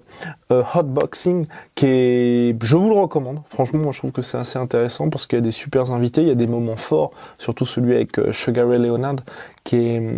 euh, 0.51 0.63
Hot 0.73 0.83
Boxing 0.83 1.45
qui 1.75 1.85
est, 1.87 2.63
je 2.63 2.75
vous 2.75 2.89
le 2.89 2.95
recommande. 2.95 3.41
Franchement 3.49 3.79
moi 3.79 3.91
je 3.91 3.99
trouve 3.99 4.11
que 4.11 4.21
c'est 4.21 4.37
assez 4.37 4.57
intéressant 4.57 5.09
parce 5.09 5.25
qu'il 5.25 5.37
y 5.37 5.41
a 5.41 5.43
des 5.43 5.51
super 5.51 5.91
invités, 5.91 6.21
il 6.21 6.27
y 6.27 6.31
a 6.31 6.35
des 6.35 6.47
moments 6.47 6.77
forts, 6.77 7.11
surtout 7.37 7.65
celui 7.65 7.93
avec 7.93 8.17
euh, 8.19 8.31
Sugar 8.31 8.67
Ray 8.67 8.79
Leonard 8.79 9.17
qui 9.63 9.77
est, 9.77 9.99
hum, 9.99 10.17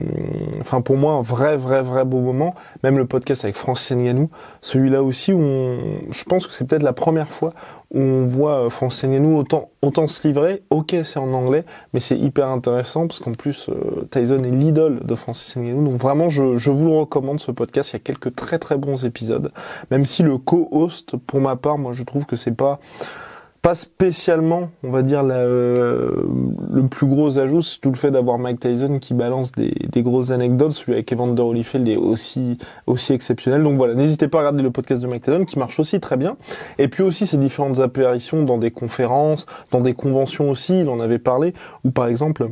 enfin 0.59 0.81
pour 0.81 0.97
moi 0.97 1.13
un 1.13 1.21
vrai 1.21 1.57
vrai 1.57 1.81
vrai 1.81 2.05
beau 2.05 2.19
moment. 2.19 2.55
Même 2.83 2.97
le 2.97 3.05
podcast 3.05 3.43
avec 3.43 3.55
Francis 3.55 3.95
Ngannou, 3.95 4.29
celui-là 4.61 5.03
aussi 5.03 5.33
où 5.33 5.39
on, 5.39 5.79
je 6.09 6.23
pense 6.23 6.47
que 6.47 6.53
c'est 6.53 6.65
peut-être 6.65 6.83
la 6.83 6.93
première 6.93 7.29
fois 7.29 7.53
où 7.93 7.99
on 7.99 8.25
voit 8.25 8.65
euh, 8.65 8.69
Francis 8.69 9.03
Ngannou 9.09 9.37
autant 9.37 9.69
autant 9.81 10.07
se 10.07 10.27
livrer. 10.27 10.63
Ok, 10.69 10.95
c'est 11.03 11.19
en 11.19 11.33
anglais, 11.33 11.65
mais 11.93 11.99
c'est 11.99 12.17
hyper 12.17 12.47
intéressant 12.49 13.07
parce 13.07 13.19
qu'en 13.19 13.33
plus 13.33 13.69
euh, 13.69 14.07
Tyson 14.11 14.43
est 14.43 14.51
l'idole 14.51 15.05
de 15.05 15.15
Francis 15.15 15.55
Ngannou. 15.55 15.91
Donc 15.91 16.01
vraiment, 16.01 16.29
je, 16.29 16.57
je 16.57 16.71
vous 16.71 16.87
le 16.87 16.95
recommande 16.95 17.39
ce 17.39 17.51
podcast. 17.51 17.91
Il 17.91 17.93
y 17.93 17.97
a 17.97 17.99
quelques 17.99 18.35
très 18.35 18.59
très 18.59 18.77
bons 18.77 19.05
épisodes, 19.05 19.51
même 19.91 20.05
si 20.05 20.23
le 20.23 20.37
co-host, 20.37 21.15
pour 21.15 21.41
ma 21.41 21.55
part, 21.55 21.77
moi 21.77 21.93
je 21.93 22.03
trouve 22.03 22.25
que 22.25 22.35
c'est 22.35 22.55
pas 22.55 22.79
pas 23.65 23.73
spécialement, 23.73 24.69
on 24.83 24.91
va 24.91 25.01
dire, 25.01 25.23
euh, 25.25 26.11
le 26.71 26.83
plus 26.83 27.07
gros 27.07 27.39
ajout, 27.39 27.63
c'est 27.63 27.79
tout 27.79 27.89
le 27.89 27.95
fait 27.95 28.11
d'avoir 28.11 28.37
Mike 28.37 28.59
Tyson 28.59 28.99
qui 28.99 29.15
balance 29.15 29.51
des, 29.53 30.03
grosses 30.03 30.29
anecdotes. 30.29 30.73
Celui 30.73 30.93
avec 30.93 31.11
Evander 31.11 31.41
Holyfield 31.41 31.87
est 31.87 31.95
aussi, 31.95 32.59
aussi 32.85 33.13
exceptionnel. 33.13 33.63
Donc 33.63 33.75
voilà, 33.77 33.95
n'hésitez 33.95 34.27
pas 34.27 34.37
à 34.37 34.41
regarder 34.41 34.61
le 34.61 34.69
podcast 34.69 35.01
de 35.01 35.07
Mike 35.07 35.23
Tyson 35.23 35.45
qui 35.45 35.57
marche 35.57 35.79
aussi 35.79 35.99
très 35.99 36.15
bien. 36.15 36.37
Et 36.77 36.87
puis 36.89 37.01
aussi 37.01 37.25
ses 37.25 37.37
différentes 37.37 37.79
apparitions 37.79 38.43
dans 38.43 38.59
des 38.59 38.69
conférences, 38.69 39.47
dans 39.71 39.81
des 39.81 39.95
conventions 39.95 40.51
aussi, 40.51 40.81
il 40.81 40.87
en 40.87 40.99
avait 40.99 41.17
parlé, 41.17 41.55
ou 41.83 41.89
par 41.89 42.05
exemple, 42.05 42.47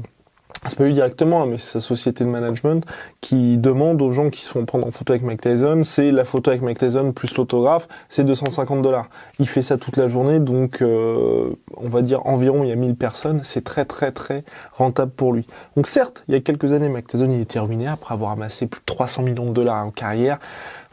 c'est 0.65 0.77
pas 0.77 0.85
lui 0.85 0.93
directement, 0.93 1.45
mais 1.45 1.57
c'est 1.57 1.73
sa 1.73 1.79
société 1.79 2.23
de 2.23 2.29
management 2.29 2.85
qui 3.21 3.57
demande 3.57 4.01
aux 4.01 4.11
gens 4.11 4.29
qui 4.29 4.41
se 4.43 4.51
font 4.51 4.65
prendre 4.65 4.87
en 4.87 4.91
photo 4.91 5.13
avec 5.13 5.23
Mike 5.23 5.41
c'est 5.83 6.11
la 6.11 6.25
photo 6.25 6.51
avec 6.51 6.61
Mike 6.61 6.79
plus 7.13 7.35
l'autographe, 7.35 7.87
c'est 8.09 8.23
250 8.23 8.81
dollars. 8.81 9.09
Il 9.39 9.47
fait 9.47 9.61
ça 9.61 9.77
toute 9.77 9.97
la 9.97 10.07
journée, 10.07 10.39
donc 10.39 10.81
euh, 10.81 11.49
on 11.77 11.89
va 11.89 12.01
dire 12.01 12.25
environ 12.25 12.63
il 12.63 12.69
y 12.69 12.71
a 12.71 12.75
1000 12.75 12.95
personnes, 12.95 13.41
c'est 13.43 13.63
très 13.63 13.85
très 13.85 14.11
très 14.11 14.43
rentable 14.73 15.11
pour 15.11 15.33
lui. 15.33 15.45
Donc 15.75 15.87
certes, 15.87 16.23
il 16.27 16.33
y 16.33 16.37
a 16.37 16.39
quelques 16.39 16.71
années, 16.71 16.89
Mike 16.89 17.09
il 17.13 17.41
était 17.41 17.59
ruiné 17.59 17.87
après 17.87 18.13
avoir 18.13 18.31
amassé 18.31 18.67
plus 18.67 18.79
de 18.79 18.85
300 18.85 19.23
millions 19.23 19.45
de 19.45 19.53
dollars 19.53 19.85
en 19.85 19.91
carrière. 19.91 20.39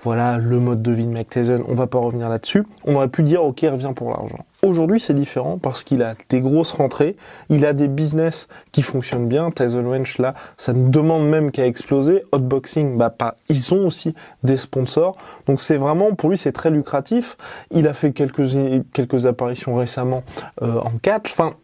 Voilà 0.03 0.39
le 0.39 0.61
mode 0.61 0.83
de 0.83 0.93
vie 0.93 1.07
de 1.07 1.13
Mike 1.13 1.29
Tyson, 1.29 1.63
on 1.69 1.75
va 1.75 1.87
pas 1.87 1.99
revenir 1.99 2.29
là-dessus. 2.29 2.65
On 2.85 2.95
aurait 2.95 3.09
pu 3.09 3.23
dire 3.23 3.45
ok, 3.45 3.61
revient 3.61 3.93
pour 3.95 4.11
l'argent. 4.11 4.45
Aujourd'hui, 4.63 5.01
c'est 5.01 5.15
différent 5.15 5.59
parce 5.59 5.85
qu'il 5.85 6.03
a 6.03 6.15
des 6.29 6.41
grosses 6.41 6.73
rentrées, 6.73 7.17
il 7.49 7.65
a 7.67 7.73
des 7.73 7.89
business 7.89 8.49
qui 8.73 8.83
fonctionnent 8.83 9.29
bien. 9.29 9.51
Tyson 9.51 9.85
Wench, 9.85 10.19
là, 10.19 10.35
ça 10.57 10.73
ne 10.73 10.89
demande 10.89 11.29
même 11.29 11.51
qu'à 11.51 11.67
exploser. 11.67 12.25
Hotboxing, 12.33 12.97
bah 12.97 13.11
pas. 13.11 13.37
Ils 13.49 13.75
ont 13.75 13.87
aussi 13.87 14.15
des 14.43 14.57
sponsors, 14.57 15.17
donc 15.47 15.61
c'est 15.61 15.77
vraiment 15.77 16.15
pour 16.15 16.31
lui 16.31 16.39
c'est 16.39 16.53
très 16.53 16.71
lucratif. 16.71 17.37
Il 17.71 17.87
a 17.87 17.95
fait 17.95 18.13
quelques 18.13 18.49
quelques 18.93 19.27
apparitions 19.27 19.75
récemment 19.75 20.23
euh, 20.63 20.79
en 20.81 20.93
catch. 21.03 21.31
Enfin, 21.33 21.55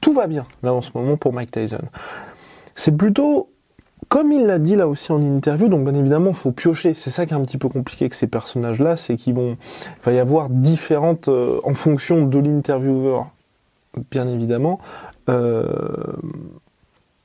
tout 0.00 0.12
va 0.12 0.26
bien 0.26 0.46
là 0.62 0.72
en 0.72 0.80
ce 0.80 0.90
moment 0.94 1.16
pour 1.16 1.32
Mike 1.32 1.50
Tyson. 1.50 1.82
C'est 2.74 2.96
plutôt 2.96 3.50
comme 4.08 4.32
il 4.32 4.46
l'a 4.46 4.58
dit 4.58 4.76
là 4.76 4.88
aussi 4.88 5.12
en 5.12 5.20
interview, 5.20 5.68
donc 5.68 5.84
bien 5.84 5.94
évidemment, 5.94 6.32
faut 6.32 6.52
piocher. 6.52 6.94
C'est 6.94 7.10
ça 7.10 7.26
qui 7.26 7.32
est 7.32 7.36
un 7.36 7.44
petit 7.44 7.58
peu 7.58 7.68
compliqué 7.68 8.04
avec 8.04 8.14
ces 8.14 8.26
personnages-là, 8.26 8.96
c'est 8.96 9.16
qu'ils 9.16 9.34
va 10.04 10.12
y 10.12 10.18
avoir 10.18 10.48
différentes, 10.48 11.28
euh, 11.28 11.60
en 11.64 11.74
fonction 11.74 12.26
de 12.26 12.38
l'intervieweur, 12.38 13.28
bien 14.10 14.26
évidemment, 14.28 14.80
euh, 15.28 15.66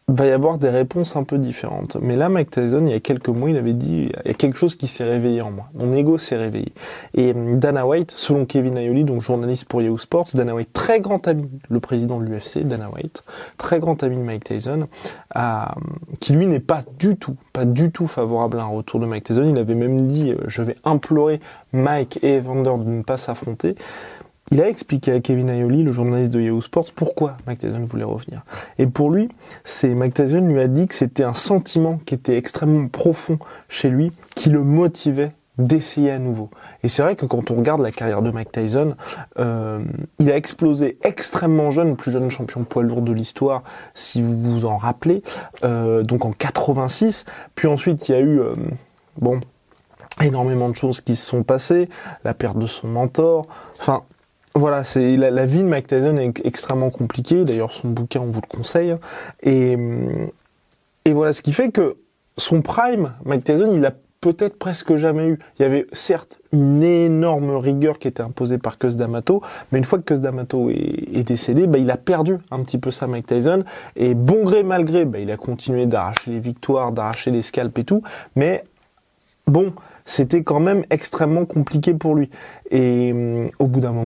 va 0.07 0.27
y 0.27 0.31
avoir 0.31 0.59
des 0.59 0.69
réponses 0.69 1.15
un 1.15 1.23
peu 1.23 1.39
différentes. 1.39 1.97
Mais 1.99 2.15
là, 2.15 2.29
Mike 2.29 2.51
Tyson, 2.51 2.83
il 2.85 2.91
y 2.91 2.93
a 2.93 2.99
quelques 2.99 3.29
mois, 3.29 3.49
il 3.49 3.57
avait 3.57 3.73
dit, 3.73 4.11
il 4.23 4.27
y 4.27 4.31
a 4.31 4.35
quelque 4.35 4.57
chose 4.57 4.75
qui 4.75 4.85
s'est 4.85 5.03
réveillé 5.03 5.41
en 5.41 5.49
moi. 5.49 5.65
Mon 5.73 5.91
ego 5.93 6.19
s'est 6.19 6.35
réveillé. 6.35 6.73
Et 7.15 7.33
euh, 7.35 7.55
Dana 7.55 7.87
White, 7.87 8.11
selon 8.11 8.45
Kevin 8.45 8.77
Aioli, 8.77 9.03
donc 9.03 9.21
journaliste 9.21 9.65
pour 9.65 9.81
Yahoo 9.81 9.97
Sports, 9.97 10.27
Dana 10.35 10.53
White, 10.53 10.71
très 10.73 10.99
grand 10.99 11.27
ami, 11.27 11.49
le 11.69 11.79
président 11.79 12.19
de 12.19 12.25
l'UFC, 12.25 12.67
Dana 12.67 12.89
White, 12.91 13.23
très 13.57 13.79
grand 13.79 14.03
ami 14.03 14.17
de 14.17 14.21
Mike 14.21 14.43
Tyson, 14.43 14.87
a, 15.33 15.73
qui 16.19 16.33
lui 16.33 16.45
n'est 16.45 16.59
pas 16.59 16.83
du 16.99 17.15
tout, 17.15 17.35
pas 17.51 17.65
du 17.65 17.91
tout 17.91 18.05
favorable 18.05 18.59
à 18.59 18.63
un 18.63 18.67
retour 18.67 18.99
de 18.99 19.07
Mike 19.07 19.23
Tyson. 19.23 19.47
Il 19.49 19.57
avait 19.57 19.73
même 19.73 20.01
dit, 20.01 20.33
euh, 20.33 20.37
je 20.45 20.61
vais 20.61 20.75
implorer 20.83 21.39
Mike 21.73 22.19
et 22.21 22.35
Evander 22.35 22.77
de 22.77 22.89
ne 22.89 23.01
pas 23.01 23.17
s'affronter. 23.17 23.75
Il 24.51 24.61
a 24.61 24.69
expliqué 24.69 25.11
à 25.11 25.19
Kevin 25.19 25.49
Aioli, 25.49 25.81
le 25.81 25.91
journaliste 25.91 26.31
de 26.31 26.39
Yahoo 26.39 26.61
Sports, 26.61 26.85
pourquoi 26.95 27.37
Tyson 27.59 27.83
voulait 27.83 28.03
revenir. 28.03 28.43
Et 28.77 28.85
pour 28.85 29.09
lui, 29.09 29.29
c'est 29.63 29.95
Tyson 30.13 30.41
lui 30.41 30.59
a 30.59 30.67
dit 30.67 30.87
que 30.87 30.93
c'était 30.93 31.23
un 31.23 31.33
sentiment 31.33 31.99
qui 32.05 32.13
était 32.13 32.37
extrêmement 32.37 32.87
profond 32.87 33.39
chez 33.69 33.89
lui, 33.89 34.11
qui 34.35 34.51
le 34.51 34.61
motivait 34.61 35.31
d'essayer 35.57 36.11
à 36.11 36.19
nouveau. 36.19 36.49
Et 36.83 36.87
c'est 36.87 37.01
vrai 37.01 37.15
que 37.15 37.25
quand 37.25 37.49
on 37.49 37.55
regarde 37.55 37.81
la 37.81 37.91
carrière 37.91 38.21
de 38.21 38.29
Mike 38.29 38.51
Tyson, 38.51 38.95
euh, 39.39 39.83
il 40.19 40.29
a 40.29 40.35
explosé 40.35 40.99
extrêmement 41.01 41.71
jeune, 41.71 41.89
le 41.89 41.95
plus 41.95 42.11
jeune 42.11 42.29
champion 42.29 42.63
poids 42.65 42.83
lourd 42.83 43.01
de 43.01 43.13
l'histoire, 43.13 43.63
si 43.93 44.21
vous 44.21 44.37
vous 44.39 44.65
en 44.65 44.77
rappelez, 44.77 45.23
euh, 45.63 46.03
donc 46.03 46.25
en 46.25 46.31
86. 46.31 47.25
Puis 47.55 47.67
ensuite, 47.67 48.09
il 48.09 48.11
y 48.11 48.15
a 48.15 48.21
eu, 48.21 48.39
euh, 48.39 48.53
bon, 49.19 49.39
énormément 50.21 50.69
de 50.69 50.75
choses 50.75 51.01
qui 51.01 51.15
se 51.15 51.25
sont 51.25 51.43
passées, 51.43 51.89
la 52.23 52.33
perte 52.33 52.57
de 52.57 52.67
son 52.67 52.87
mentor, 52.87 53.47
enfin, 53.79 54.03
voilà, 54.55 54.85
c'est 54.85 55.17
la, 55.17 55.45
vie 55.45 55.59
de 55.59 55.67
Mike 55.67 55.87
Tyson 55.87 56.15
est 56.15 56.45
extrêmement 56.45 56.89
compliquée. 56.89 57.43
D'ailleurs, 57.43 57.73
son 57.73 57.89
bouquin, 57.89 58.21
on 58.21 58.29
vous 58.31 58.41
le 58.41 58.47
conseille. 58.47 58.95
Et, 59.43 59.77
voilà, 61.11 61.33
ce 61.33 61.41
qui 61.41 61.51
fait 61.51 61.71
que 61.71 61.97
son 62.37 62.61
prime, 62.61 63.11
Mike 63.25 63.43
Tyson, 63.43 63.69
il 63.73 63.85
a 63.85 63.91
peut-être 64.21 64.57
presque 64.57 64.95
jamais 64.95 65.27
eu. 65.27 65.39
Il 65.59 65.63
y 65.63 65.65
avait 65.65 65.85
certes 65.91 66.39
une 66.53 66.81
énorme 66.83 67.51
rigueur 67.57 67.99
qui 67.99 68.07
était 68.07 68.23
imposée 68.23 68.57
par 68.57 68.77
Cus 68.79 68.95
D'Amato, 68.95 69.41
mais 69.71 69.77
une 69.77 69.83
fois 69.83 69.99
que 69.99 70.05
Cus 70.05 70.21
D'Amato 70.21 70.69
est, 70.69 71.23
décédé, 71.23 71.67
bah, 71.67 71.77
il 71.77 71.91
a 71.91 71.97
perdu 71.97 72.37
un 72.49 72.63
petit 72.63 72.77
peu 72.77 72.91
ça, 72.91 73.07
Mike 73.07 73.27
Tyson. 73.27 73.65
Et 73.97 74.15
bon 74.15 74.43
gré 74.45 74.63
mal 74.63 74.85
gré, 74.85 75.03
bah, 75.03 75.19
il 75.19 75.29
a 75.31 75.37
continué 75.37 75.85
d'arracher 75.85 76.31
les 76.31 76.39
victoires, 76.39 76.93
d'arracher 76.93 77.29
les 77.29 77.41
scalps 77.41 77.77
et 77.77 77.83
tout. 77.83 78.03
Mais 78.37 78.63
bon, 79.47 79.73
c'était 80.05 80.43
quand 80.43 80.61
même 80.61 80.85
extrêmement 80.89 81.45
compliqué 81.45 81.93
pour 81.93 82.15
lui. 82.15 82.29
Et 82.71 83.13
au 83.59 83.67
bout 83.67 83.81
d'un 83.81 83.89
moment, 83.89 84.05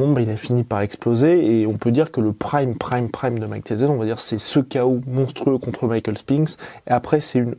Il 0.00 0.30
a 0.30 0.36
fini 0.36 0.62
par 0.62 0.80
exploser 0.80 1.60
et 1.60 1.66
on 1.66 1.74
peut 1.74 1.90
dire 1.90 2.12
que 2.12 2.20
le 2.20 2.32
prime, 2.32 2.76
prime, 2.76 3.08
prime 3.08 3.38
de 3.38 3.46
Mike 3.46 3.64
Tyson, 3.64 3.88
on 3.88 3.96
va 3.96 4.04
dire, 4.04 4.20
c'est 4.20 4.38
ce 4.38 4.60
chaos 4.60 5.00
monstrueux 5.08 5.58
contre 5.58 5.88
Michael 5.88 6.16
Spinks. 6.16 6.50
Et 6.86 6.92
après, 6.92 7.18
c'est 7.18 7.40
une 7.40 7.56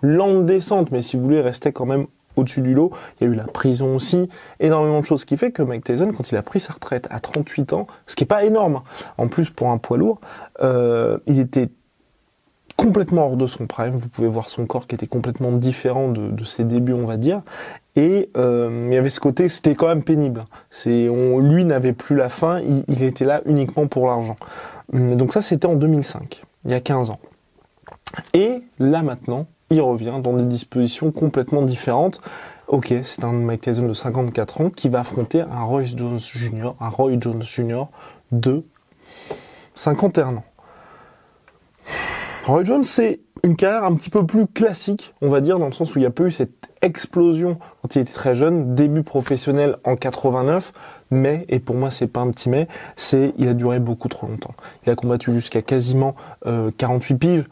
lente 0.00 0.46
descente, 0.46 0.92
mais 0.92 1.02
si 1.02 1.16
vous 1.16 1.24
voulez, 1.24 1.40
rester 1.40 1.72
quand 1.72 1.86
même 1.86 2.06
au-dessus 2.36 2.60
du 2.60 2.74
lot. 2.74 2.92
Il 3.20 3.24
y 3.24 3.30
a 3.30 3.32
eu 3.32 3.36
la 3.36 3.44
prison 3.44 3.96
aussi, 3.96 4.28
énormément 4.60 5.00
de 5.00 5.06
choses 5.06 5.24
qui 5.24 5.36
fait 5.36 5.50
que 5.50 5.62
Mike 5.62 5.84
Tyson, 5.84 6.12
quand 6.16 6.30
il 6.30 6.36
a 6.36 6.42
pris 6.42 6.60
sa 6.60 6.74
retraite 6.74 7.08
à 7.10 7.18
38 7.18 7.72
ans, 7.72 7.86
ce 8.06 8.14
qui 8.14 8.24
est 8.24 8.28
pas 8.28 8.44
énorme, 8.44 8.82
en 9.18 9.26
plus 9.26 9.50
pour 9.50 9.70
un 9.70 9.78
poids 9.78 9.96
lourd, 9.96 10.20
euh, 10.62 11.18
il 11.26 11.40
était 11.40 11.70
complètement 12.76 13.26
hors 13.26 13.36
de 13.36 13.46
son 13.46 13.66
prime. 13.66 13.96
Vous 13.96 14.08
pouvez 14.08 14.28
voir 14.28 14.50
son 14.50 14.66
corps 14.66 14.86
qui 14.86 14.94
était 14.94 15.06
complètement 15.06 15.52
différent 15.52 16.08
de, 16.08 16.44
ses 16.44 16.64
débuts, 16.64 16.92
on 16.92 17.06
va 17.06 17.16
dire. 17.16 17.42
Et 17.96 18.30
euh, 18.36 18.88
il 18.90 18.94
y 18.94 18.96
avait 18.96 19.08
ce 19.08 19.20
côté, 19.20 19.48
c'était 19.48 19.74
quand 19.74 19.86
même 19.86 20.02
pénible. 20.02 20.44
C'est, 20.70 21.08
on, 21.08 21.38
lui 21.38 21.64
n'avait 21.64 21.92
plus 21.92 22.16
la 22.16 22.28
fin, 22.28 22.60
il, 22.60 22.84
il, 22.88 23.02
était 23.02 23.24
là 23.24 23.40
uniquement 23.46 23.86
pour 23.86 24.06
l'argent. 24.06 24.36
Donc 24.92 25.32
ça, 25.32 25.40
c'était 25.40 25.66
en 25.66 25.74
2005, 25.74 26.42
il 26.64 26.72
y 26.72 26.74
a 26.74 26.80
15 26.80 27.10
ans. 27.10 27.20
Et 28.32 28.62
là 28.78 29.02
maintenant, 29.02 29.46
il 29.70 29.80
revient 29.80 30.14
dans 30.22 30.34
des 30.34 30.44
dispositions 30.44 31.10
complètement 31.10 31.62
différentes. 31.62 32.20
Ok, 32.68 32.94
c'est 33.02 33.24
un 33.24 33.32
Mike 33.32 33.62
Tyson 33.62 33.86
de 33.86 33.92
54 33.92 34.60
ans 34.60 34.70
qui 34.70 34.88
va 34.88 35.00
affronter 35.00 35.40
un 35.40 35.62
Roy 35.62 35.84
Jones 35.84 36.18
Jr., 36.18 36.72
un 36.80 36.88
Roy 36.88 37.12
Jones 37.20 37.42
Jr. 37.42 37.84
de 38.32 38.64
51 39.74 40.36
ans. 40.36 40.44
Roy 42.46 42.62
Jones, 42.64 42.84
c'est 42.84 43.20
une 43.42 43.56
carrière 43.56 43.84
un 43.84 43.94
petit 43.94 44.10
peu 44.10 44.26
plus 44.26 44.46
classique, 44.46 45.14
on 45.22 45.30
va 45.30 45.40
dire, 45.40 45.58
dans 45.58 45.64
le 45.64 45.72
sens 45.72 45.94
où 45.94 45.98
il 45.98 46.02
n'y 46.02 46.06
a 46.06 46.10
pas 46.10 46.24
eu 46.24 46.30
cette 46.30 46.68
explosion 46.82 47.58
quand 47.80 47.96
il 47.96 48.02
était 48.02 48.12
très 48.12 48.34
jeune, 48.34 48.74
début 48.74 49.02
professionnel 49.02 49.78
en 49.84 49.96
89, 49.96 50.72
mais, 51.10 51.46
et 51.48 51.58
pour 51.58 51.76
moi 51.76 51.90
c'est 51.90 52.06
pas 52.06 52.20
un 52.20 52.30
petit 52.30 52.50
mais, 52.50 52.68
c'est 52.96 53.32
il 53.38 53.48
a 53.48 53.54
duré 53.54 53.78
beaucoup 53.80 54.08
trop 54.08 54.26
longtemps. 54.26 54.54
Il 54.84 54.90
a 54.90 54.94
combattu 54.94 55.32
jusqu'à 55.32 55.62
quasiment 55.62 56.16
48 56.76 57.14
euh, 57.14 57.18
piges. 57.18 57.44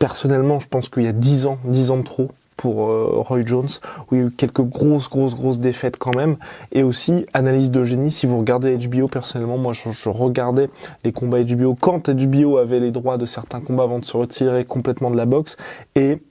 Personnellement, 0.00 0.58
je 0.58 0.66
pense 0.66 0.88
qu'il 0.88 1.04
y 1.04 1.08
a 1.08 1.12
10 1.12 1.46
ans, 1.46 1.58
10 1.64 1.92
ans 1.92 1.98
de 1.98 2.02
trop 2.02 2.28
pour 2.56 2.88
euh, 2.88 3.08
Roy 3.16 3.44
Jones, 3.44 3.68
où 4.10 4.14
il 4.14 4.20
y 4.20 4.24
a 4.24 4.26
eu 4.26 4.30
quelques 4.30 4.62
grosses, 4.62 5.08
grosses, 5.08 5.34
grosses 5.34 5.60
défaites 5.60 5.96
quand 5.98 6.14
même. 6.14 6.36
Et 6.72 6.82
aussi, 6.82 7.26
analyse 7.34 7.70
de 7.70 7.84
génie, 7.84 8.10
si 8.10 8.26
vous 8.26 8.38
regardez 8.38 8.76
HBO, 8.76 9.08
personnellement, 9.08 9.58
moi 9.58 9.72
je, 9.72 10.08
regardais 10.08 10.70
les 11.04 11.12
combats 11.12 11.42
HBO 11.42 11.74
quand 11.74 12.10
HBO 12.10 12.58
avait 12.58 12.80
les 12.80 12.90
droits 12.90 13.18
de 13.18 13.26
certains 13.26 13.60
combats 13.60 13.84
avant 13.84 13.98
de 13.98 14.04
se 14.04 14.16
retirer 14.16 14.64
complètement 14.64 15.10
de 15.10 15.16
la 15.16 15.26
boxe. 15.26 15.56
Et 15.94 16.22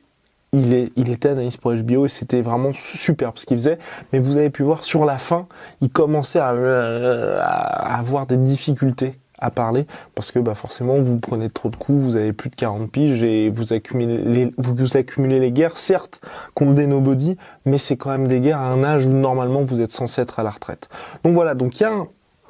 il, 0.54 0.74
est, 0.74 0.92
il 0.96 1.10
était 1.10 1.30
analyste 1.30 1.60
pour 1.60 1.74
HBO 1.74 2.06
et 2.06 2.10
c'était 2.10 2.42
vraiment 2.42 2.72
super 2.74 3.34
ce 3.36 3.46
qu'il 3.46 3.58
faisait. 3.58 3.78
Mais 4.14 4.20
vous 4.20 4.38
avez 4.38 4.50
pu 4.50 4.64
voir 4.64 4.84
sur 4.84 5.06
la 5.06 5.18
fin, 5.18 5.48
il 5.82 5.90
commençait 5.90 6.40
à, 6.40 6.50
à 6.50 8.00
avoir 8.00 8.26
des 8.26 8.38
difficultés 8.38 9.20
à 9.40 9.52
parler 9.52 9.86
parce 10.14 10.32
que 10.32 10.40
bah 10.40 10.56
forcément 10.56 11.00
vous 11.00 11.18
prenez 11.18 11.50
trop 11.50 11.70
de 11.70 11.76
coups, 11.76 12.02
vous 12.02 12.16
avez 12.16 12.34
plus 12.34 12.50
de 12.50 12.56
40 12.56 12.90
piges 12.90 13.24
et 13.24 13.50
vous 13.50 13.74
accumulez 13.74 14.18
les, 14.18 14.52
vous, 14.58 14.98
accumulez 14.98 15.40
les 15.40 15.52
guerres 15.52 15.78
certes 15.78 16.22
contre 16.54 16.74
des 16.74 16.88
nobody 16.88 17.38
mais 17.66 17.78
c'est 17.78 17.98
quand 17.98 18.12
même 18.12 18.28
des 18.28 18.40
guerres 18.40 18.60
à 18.60 18.68
un 18.68 18.84
âge 18.84 19.06
où 19.06 19.12
normalement 19.12 19.64
vous 19.64 19.82
êtes 19.82 19.92
censé 19.92 20.22
être 20.22 20.40
à 20.40 20.44
la 20.44 20.52
retraite. 20.52 20.90
Donc 21.24 21.34
voilà, 21.34 21.54
donc 21.56 21.80
il 21.80 21.84
y 21.84 21.86
a 21.86 21.92
un, 21.92 22.08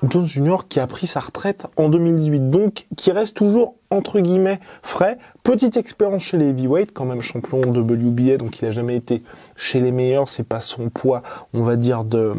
Jones 0.10 0.26
Jr. 0.26 0.58
qui 0.68 0.80
a 0.80 0.88
pris 0.88 1.08
sa 1.08 1.20
retraite 1.20 1.68
en 1.78 1.90
2018, 1.90 2.50
donc 2.50 2.86
qui 2.96 3.12
reste 3.12 3.36
toujours 3.36 3.76
entre 3.96 4.20
guillemets 4.20 4.60
frais. 4.84 5.18
Petite 5.44 5.78
expérience 5.78 6.24
chez 6.24 6.38
les 6.38 6.50
heavyweight, 6.50 6.92
quand 6.94 7.06
même 7.06 7.22
champion 7.22 7.62
de 7.62 7.80
WBA, 7.80 8.38
donc 8.38 8.60
il 8.60 8.66
a 8.66 8.72
jamais 8.72 8.96
été 8.96 9.24
chez 9.56 9.80
les 9.80 9.92
meilleurs, 9.92 10.30
c'est 10.30 10.48
pas 10.48 10.60
son 10.60 10.90
poids, 10.90 11.24
on 11.54 11.64
va 11.64 11.76
dire, 11.76 12.04
de, 12.04 12.34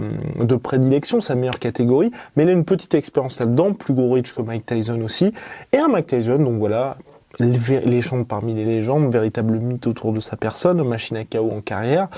prédilection, 0.57 1.21
sa 1.21 1.35
meilleure 1.35 1.59
catégorie, 1.59 2.11
mais 2.35 2.45
il 2.45 2.49
a 2.49 2.53
une 2.53 2.65
petite 2.65 2.95
expérience 2.95 3.39
là-dedans, 3.39 3.73
plus 3.73 3.95
gros 3.95 4.13
riche 4.13 4.35
que 4.35 4.43
Mike 4.43 4.67
Tyson 4.67 5.01
aussi, 5.03 5.33
et 5.73 5.79
un 5.79 5.89
Mike 5.89 6.09
Tyson, 6.09 6.39
donc 6.39 6.59
voilà, 6.59 6.97
légende 7.39 8.27
parmi 8.27 8.55
les 8.55 8.65
légendes, 8.65 9.13
véritable 9.13 9.59
mythe 9.59 9.87
autour 9.87 10.13
de 10.13 10.21
sa 10.21 10.37
personne, 10.37 10.83
machine 10.87 11.17
à 11.17 11.25
chaos 11.25 11.51
en 11.51 11.61
carrière, 11.61 12.09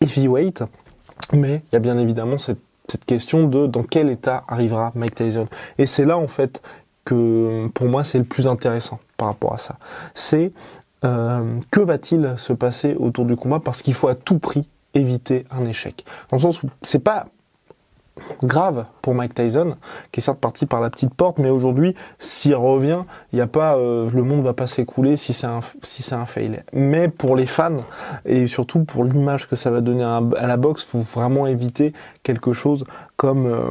heavyweight, 0.00 0.64
mais 1.32 1.62
il 1.70 1.74
y 1.74 1.76
a 1.76 1.80
bien 1.80 1.98
évidemment 1.98 2.38
cette 2.38 2.58
question 3.06 3.46
de 3.46 3.66
dans 3.66 3.84
quel 3.84 4.10
état 4.10 4.44
arrivera 4.48 4.92
Mike 4.94 5.14
Tyson. 5.14 5.48
Et 5.78 5.86
c'est 5.86 6.04
là 6.04 6.18
en 6.18 6.28
fait 6.28 6.62
que 7.04 7.68
pour 7.74 7.86
moi 7.86 8.04
c'est 8.04 8.18
le 8.18 8.24
plus 8.24 8.46
intéressant 8.46 9.00
par 9.16 9.28
rapport 9.28 9.52
à 9.54 9.58
ça. 9.58 9.76
C'est 10.14 10.52
Euh, 11.04 11.58
que 11.70 11.80
va-t-il 11.80 12.34
se 12.36 12.52
passer 12.52 12.94
autour 12.94 13.24
du 13.24 13.36
combat 13.36 13.60
Parce 13.60 13.82
qu'il 13.82 13.94
faut 13.94 14.08
à 14.08 14.14
tout 14.14 14.38
prix 14.38 14.68
éviter 14.94 15.46
un 15.50 15.64
échec? 15.64 16.04
Dans 16.30 16.36
le 16.36 16.42
sens 16.42 16.62
où 16.62 16.68
c'est 16.82 17.02
pas 17.02 17.26
grave 18.42 18.84
pour 19.00 19.14
Mike 19.14 19.34
Tyson, 19.34 19.76
qui 20.12 20.20
est 20.20 20.22
certes 20.22 20.38
parti 20.38 20.66
par 20.66 20.80
la 20.80 20.90
petite 20.90 21.14
porte, 21.14 21.38
mais 21.38 21.48
aujourd'hui, 21.48 21.96
s'il 22.18 22.54
revient, 22.54 23.02
il 23.32 23.40
a 23.40 23.46
pas, 23.46 23.76
euh, 23.76 24.08
le 24.12 24.22
monde 24.22 24.44
va 24.44 24.52
pas 24.52 24.66
s'écouler 24.66 25.16
si 25.16 25.32
c'est 25.32 25.46
un 25.46 25.60
si 25.82 26.02
c'est 26.02 26.14
un 26.14 26.26
fail. 26.26 26.62
Mais 26.72 27.08
pour 27.08 27.34
les 27.36 27.46
fans 27.46 27.84
et 28.24 28.46
surtout 28.46 28.84
pour 28.84 29.04
l'image 29.04 29.48
que 29.48 29.56
ça 29.56 29.70
va 29.70 29.80
donner 29.80 30.04
à, 30.04 30.46
la 30.46 30.56
boxe, 30.56 30.84
faut 30.84 31.00
vraiment 31.00 31.46
éviter 31.46 31.94
quelque 32.22 32.52
chose 32.52 32.84
comme 33.16 33.46
euh, 33.46 33.70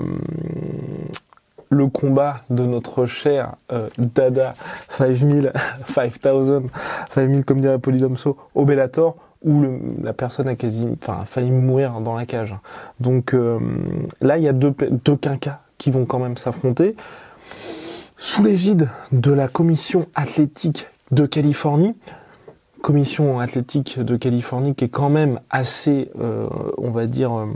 le 1.71 1.87
combat 1.87 2.41
de 2.49 2.65
notre 2.65 3.07
cher 3.07 3.55
euh, 3.71 3.89
Dada 3.97 4.53
5000, 4.97 5.53
5000, 5.95 6.61
5000 7.15 7.45
comme 7.45 7.61
dirait 7.61 7.79
Polydomso 7.79 8.37
au 8.53 8.65
Bellator 8.65 9.15
où 9.43 9.63
la 10.03 10.13
personne 10.13 10.47
a 10.47 10.55
quasi, 10.55 10.87
enfin, 11.01 11.23
failli 11.25 11.49
mourir 11.49 11.99
dans 12.01 12.15
la 12.15 12.27
cage. 12.27 12.55
Donc 12.99 13.33
euh, 13.33 13.57
là, 14.19 14.37
il 14.37 14.43
y 14.43 14.47
a 14.47 14.53
deux, 14.53 14.71
deux 15.03 15.15
quinquas 15.15 15.61
qui 15.79 15.89
vont 15.89 16.05
quand 16.05 16.19
même 16.19 16.37
s'affronter 16.37 16.95
sous 18.17 18.43
l'égide 18.43 18.89
de 19.11 19.31
la 19.31 19.47
commission 19.47 20.05
athlétique 20.13 20.87
de 21.09 21.25
Californie. 21.25 21.95
Commission 22.83 23.39
athlétique 23.39 23.99
de 23.99 24.15
Californie 24.15 24.75
qui 24.75 24.85
est 24.85 24.89
quand 24.89 25.09
même 25.09 25.39
assez, 25.49 26.11
euh, 26.19 26.47
on 26.77 26.91
va 26.91 27.07
dire, 27.07 27.47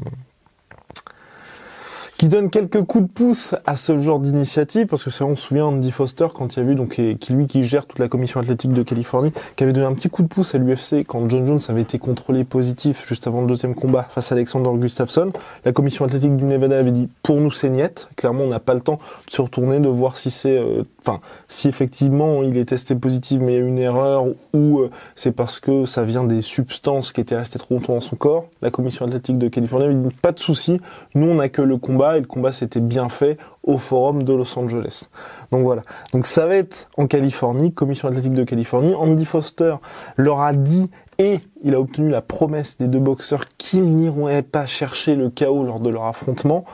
qui 2.18 2.30
donne 2.30 2.50
quelques 2.50 2.82
coups 2.84 3.06
de 3.06 3.12
pouce 3.12 3.56
à 3.66 3.76
ce 3.76 4.00
genre 4.00 4.20
d'initiative, 4.20 4.88
parce 4.88 5.04
que 5.04 5.10
c'est 5.10 5.24
on 5.24 5.36
se 5.36 5.42
souvient 5.42 5.66
Andy 5.66 5.92
Foster 5.92 6.28
quand 6.34 6.56
il 6.56 6.64
y 6.64 6.68
a 6.68 6.72
eu 6.72 6.76
donc 6.76 7.00
qui 7.20 7.34
lui 7.34 7.48
qui 7.48 7.66
gère 7.66 7.86
toute 7.86 8.00
la 8.00 8.08
commission 8.08 8.40
athlétique 8.40 8.74
de 8.74 8.84
Californie, 8.84 9.34
qui 9.56 9.64
avait 9.64 9.74
donné 9.74 9.86
un 9.86 9.94
petit 9.94 10.10
coup 10.10 10.24
de 10.24 10.28
pouce 10.28 10.56
à 10.56 10.58
l'UFC 10.58 11.06
quand 11.06 11.30
John 11.30 11.46
Jones 11.46 11.60
avait 11.68 11.82
été 11.82 12.00
contrôlé 12.00 12.44
positif 12.44 13.06
juste 13.08 13.28
avant 13.28 13.42
le 13.42 13.48
deuxième 13.48 13.76
combat 13.76 14.04
face 14.04 14.32
à 14.32 14.36
Alexander 14.36 14.70
Gustafsson. 14.76 15.32
La 15.66 15.74
commission 15.74 16.06
athlétique 16.06 16.36
du 16.36 16.46
Nevada 16.46 16.80
avait 16.80 16.92
dit 16.92 17.10
pour 17.22 17.38
nous 17.38 17.52
c'est 17.52 17.70
niette. 17.70 18.10
Clairement 18.16 18.44
on 18.44 18.50
n'a 18.50 18.60
pas 18.60 18.74
le 18.74 18.82
temps 18.82 19.00
de 19.28 19.32
se 19.34 19.42
retourner, 19.42 19.80
de 19.80 19.90
voir 19.90 20.18
si 20.18 20.32
c'est, 20.32 20.58
euh, 20.58 20.84
enfin 21.06 21.22
si 21.48 21.68
effectivement 21.68 22.42
il 22.42 22.58
est 22.58 22.66
testé 22.66 22.96
positif 22.96 23.40
mais 23.42 23.54
il 23.54 23.60
y 23.60 23.62
a 23.62 23.66
une 23.66 23.78
erreur 23.78 24.26
ou 24.54 24.80
euh, 24.80 24.90
c'est 25.16 25.32
parce 25.32 25.60
que 25.60 25.86
ça 25.86 26.04
vient 26.04 26.24
des 26.24 26.42
substances 26.42 27.12
qui 27.12 27.22
étaient 27.22 27.38
restées 27.38 27.60
trop 27.60 27.76
longtemps 27.76 27.94
dans 27.94 28.00
son 28.00 28.16
corps. 28.16 28.46
La 28.62 28.72
commission 28.72 29.06
athlétique 29.06 29.38
de 29.38 29.48
Californie 29.48 29.96
dit 29.96 30.16
pas 30.22 30.32
de 30.32 30.40
souci, 30.40 30.82
nous 31.14 31.28
on 31.28 31.36
n'a 31.36 31.50
que 31.50 31.62
le 31.62 31.78
combat 31.78 32.18
et 32.18 32.22
le 32.22 32.26
combat 32.26 32.52
s'était 32.52 32.80
bien 32.80 33.10
fait 33.10 33.38
au 33.64 33.78
forum 33.78 34.24
de 34.24 34.34
Los 34.34 34.58
Angeles. 34.58 35.10
Donc 35.52 35.64
voilà. 35.64 35.84
Donc 36.14 36.26
ça 36.26 36.46
va 36.46 36.56
être 36.56 36.90
en 36.98 37.08
Californie, 37.08 37.74
commission 37.74 38.08
athlétique 38.08 38.34
de 38.34 38.44
Californie. 38.44 38.94
Andy 38.94 39.26
Foster 39.26 39.76
leur 40.18 40.42
a 40.42 40.54
dit 40.54 40.90
et 41.18 41.40
il 41.64 41.74
a 41.74 41.80
obtenu 41.80 42.10
la 42.10 42.22
promesse 42.22 42.78
des 42.78 42.88
deux 42.88 43.00
boxeurs 43.00 43.46
qu'ils 43.58 43.84
n'iront 43.84 44.30
pas 44.44 44.66
chercher 44.66 45.16
le 45.16 45.30
chaos 45.30 45.64
lors 45.64 45.80
de 45.80 45.90
leur 45.90 46.06
affrontement. 46.06 46.66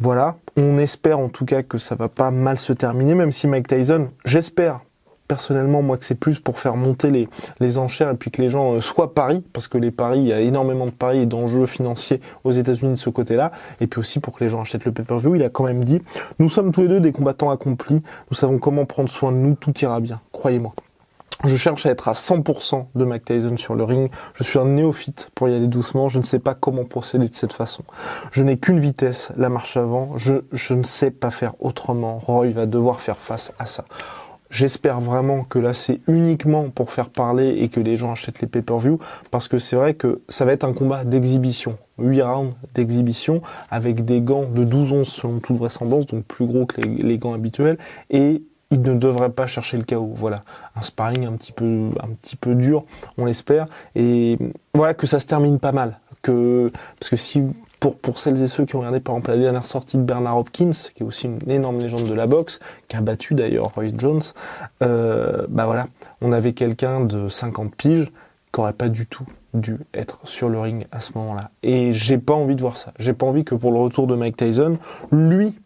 Voilà, 0.00 0.36
on 0.56 0.78
espère 0.78 1.18
en 1.18 1.28
tout 1.28 1.44
cas 1.44 1.62
que 1.62 1.78
ça 1.78 1.94
va 1.94 2.08
pas 2.08 2.30
mal 2.30 2.58
se 2.58 2.72
terminer, 2.72 3.14
même 3.14 3.32
si 3.32 3.46
Mike 3.46 3.68
Tyson, 3.68 4.08
j'espère 4.24 4.80
personnellement, 5.28 5.82
moi, 5.82 5.96
que 5.96 6.04
c'est 6.04 6.14
plus 6.14 6.38
pour 6.38 6.58
faire 6.58 6.76
monter 6.76 7.28
les, 7.60 7.78
enchères 7.78 8.10
et 8.10 8.14
puis 8.14 8.30
que 8.30 8.42
les 8.42 8.50
gens 8.50 8.74
euh, 8.74 8.80
soient 8.80 9.14
paris, 9.14 9.42
parce 9.52 9.68
que 9.68 9.78
les 9.78 9.90
paris, 9.90 10.20
il 10.20 10.26
y 10.26 10.32
a 10.32 10.40
énormément 10.40 10.86
de 10.86 10.90
paris 10.90 11.20
et 11.20 11.26
d'enjeux 11.26 11.66
financiers 11.66 12.20
aux 12.44 12.52
États-Unis 12.52 12.92
de 12.92 12.98
ce 12.98 13.10
côté-là, 13.10 13.52
et 13.80 13.86
puis 13.86 14.00
aussi 14.00 14.20
pour 14.20 14.34
que 14.34 14.44
les 14.44 14.50
gens 14.50 14.60
achètent 14.60 14.84
le 14.84 14.92
pay-per-view. 14.92 15.34
Il 15.34 15.42
a 15.42 15.48
quand 15.48 15.64
même 15.64 15.84
dit, 15.84 16.02
nous 16.38 16.48
sommes 16.48 16.72
tous 16.72 16.82
les 16.82 16.88
deux 16.88 17.00
des 17.00 17.12
combattants 17.12 17.50
accomplis, 17.50 18.02
nous 18.30 18.36
savons 18.36 18.58
comment 18.58 18.84
prendre 18.84 19.08
soin 19.08 19.32
de 19.32 19.36
nous, 19.36 19.54
tout 19.54 19.72
ira 19.80 20.00
bien, 20.00 20.20
croyez-moi. 20.32 20.74
Je 21.42 21.56
cherche 21.56 21.84
à 21.84 21.90
être 21.90 22.08
à 22.08 22.12
100% 22.12 22.86
de 22.94 23.04
Mike 23.04 23.24
Tyson 23.24 23.56
sur 23.56 23.74
le 23.74 23.84
ring. 23.84 24.10
Je 24.34 24.44
suis 24.44 24.58
un 24.58 24.66
néophyte 24.66 25.30
pour 25.34 25.48
y 25.48 25.54
aller 25.54 25.66
doucement. 25.66 26.08
Je 26.08 26.18
ne 26.18 26.22
sais 26.22 26.38
pas 26.38 26.54
comment 26.54 26.84
procéder 26.84 27.28
de 27.28 27.34
cette 27.34 27.52
façon. 27.52 27.82
Je 28.30 28.42
n'ai 28.42 28.56
qu'une 28.56 28.80
vitesse, 28.80 29.32
la 29.36 29.48
marche 29.48 29.76
avant. 29.76 30.16
Je, 30.16 30.74
ne 30.74 30.82
sais 30.84 31.10
pas 31.10 31.30
faire 31.30 31.54
autrement. 31.60 32.18
Roy 32.18 32.50
va 32.50 32.66
devoir 32.66 33.00
faire 33.00 33.18
face 33.18 33.52
à 33.58 33.66
ça. 33.66 33.84
J'espère 34.50 35.00
vraiment 35.00 35.42
que 35.42 35.58
là 35.58 35.74
c'est 35.74 36.00
uniquement 36.06 36.70
pour 36.70 36.92
faire 36.92 37.10
parler 37.10 37.48
et 37.58 37.68
que 37.68 37.80
les 37.80 37.96
gens 37.96 38.12
achètent 38.12 38.40
les 38.40 38.46
pay-per-view 38.46 39.00
parce 39.32 39.48
que 39.48 39.58
c'est 39.58 39.74
vrai 39.74 39.94
que 39.94 40.22
ça 40.28 40.44
va 40.44 40.52
être 40.52 40.62
un 40.62 40.72
combat 40.72 41.04
d'exhibition. 41.04 41.76
8 41.98 42.22
rounds 42.22 42.54
d'exhibition 42.74 43.42
avec 43.70 44.04
des 44.04 44.20
gants 44.20 44.46
de 44.46 44.62
12 44.62 44.92
onces 44.92 45.08
selon 45.08 45.40
toute 45.40 45.56
vraisemblance, 45.56 46.06
donc 46.06 46.24
plus 46.24 46.46
gros 46.46 46.66
que 46.66 46.80
les, 46.80 47.18
gants 47.18 47.32
habituels 47.32 47.78
et 48.10 48.44
il 48.74 48.82
ne 48.82 48.94
devrait 48.94 49.30
pas 49.30 49.46
chercher 49.46 49.76
le 49.76 49.84
chaos. 49.84 50.12
Voilà, 50.16 50.42
un 50.76 50.82
sparring 50.82 51.26
un 51.26 51.32
petit 51.32 51.52
peu, 51.52 51.90
un 52.02 52.08
petit 52.08 52.36
peu 52.36 52.54
dur, 52.54 52.84
on 53.16 53.24
l'espère, 53.24 53.66
et 53.94 54.38
voilà 54.74 54.94
que 54.94 55.06
ça 55.06 55.20
se 55.20 55.26
termine 55.26 55.58
pas 55.58 55.72
mal. 55.72 56.00
Que 56.22 56.70
parce 56.98 57.10
que 57.10 57.16
si 57.16 57.42
pour, 57.80 57.98
pour 57.98 58.18
celles 58.18 58.42
et 58.42 58.48
ceux 58.48 58.64
qui 58.64 58.76
ont 58.76 58.78
regardé 58.78 59.00
par 59.00 59.14
exemple 59.14 59.30
la 59.30 59.36
dernière 59.36 59.66
sortie 59.66 59.98
de 59.98 60.02
Bernard 60.02 60.38
Hopkins, 60.38 60.70
qui 60.94 61.02
est 61.02 61.06
aussi 61.06 61.26
une 61.26 61.50
énorme 61.50 61.78
légende 61.78 62.04
de 62.04 62.14
la 62.14 62.26
boxe, 62.26 62.60
qui 62.88 62.96
a 62.96 63.00
battu 63.00 63.34
d'ailleurs 63.34 63.72
Royce 63.74 63.92
Jones, 63.96 64.22
euh, 64.82 65.46
bah 65.48 65.66
voilà, 65.66 65.86
on 66.20 66.32
avait 66.32 66.52
quelqu'un 66.52 67.00
de 67.00 67.28
50 67.28 67.74
piges 67.74 68.10
qui 68.52 68.60
aurait 68.60 68.72
pas 68.72 68.88
du 68.88 69.06
tout 69.06 69.26
dû 69.52 69.78
être 69.92 70.18
sur 70.24 70.48
le 70.48 70.58
ring 70.58 70.86
à 70.92 71.00
ce 71.00 71.12
moment-là. 71.16 71.50
Et 71.62 71.92
j'ai 71.92 72.18
pas 72.18 72.34
envie 72.34 72.56
de 72.56 72.60
voir 72.60 72.76
ça. 72.76 72.92
J'ai 72.98 73.12
pas 73.12 73.26
envie 73.26 73.44
que 73.44 73.54
pour 73.54 73.70
le 73.70 73.78
retour 73.78 74.06
de 74.06 74.14
Mike 74.14 74.36
Tyson, 74.36 74.78
lui 75.12 75.58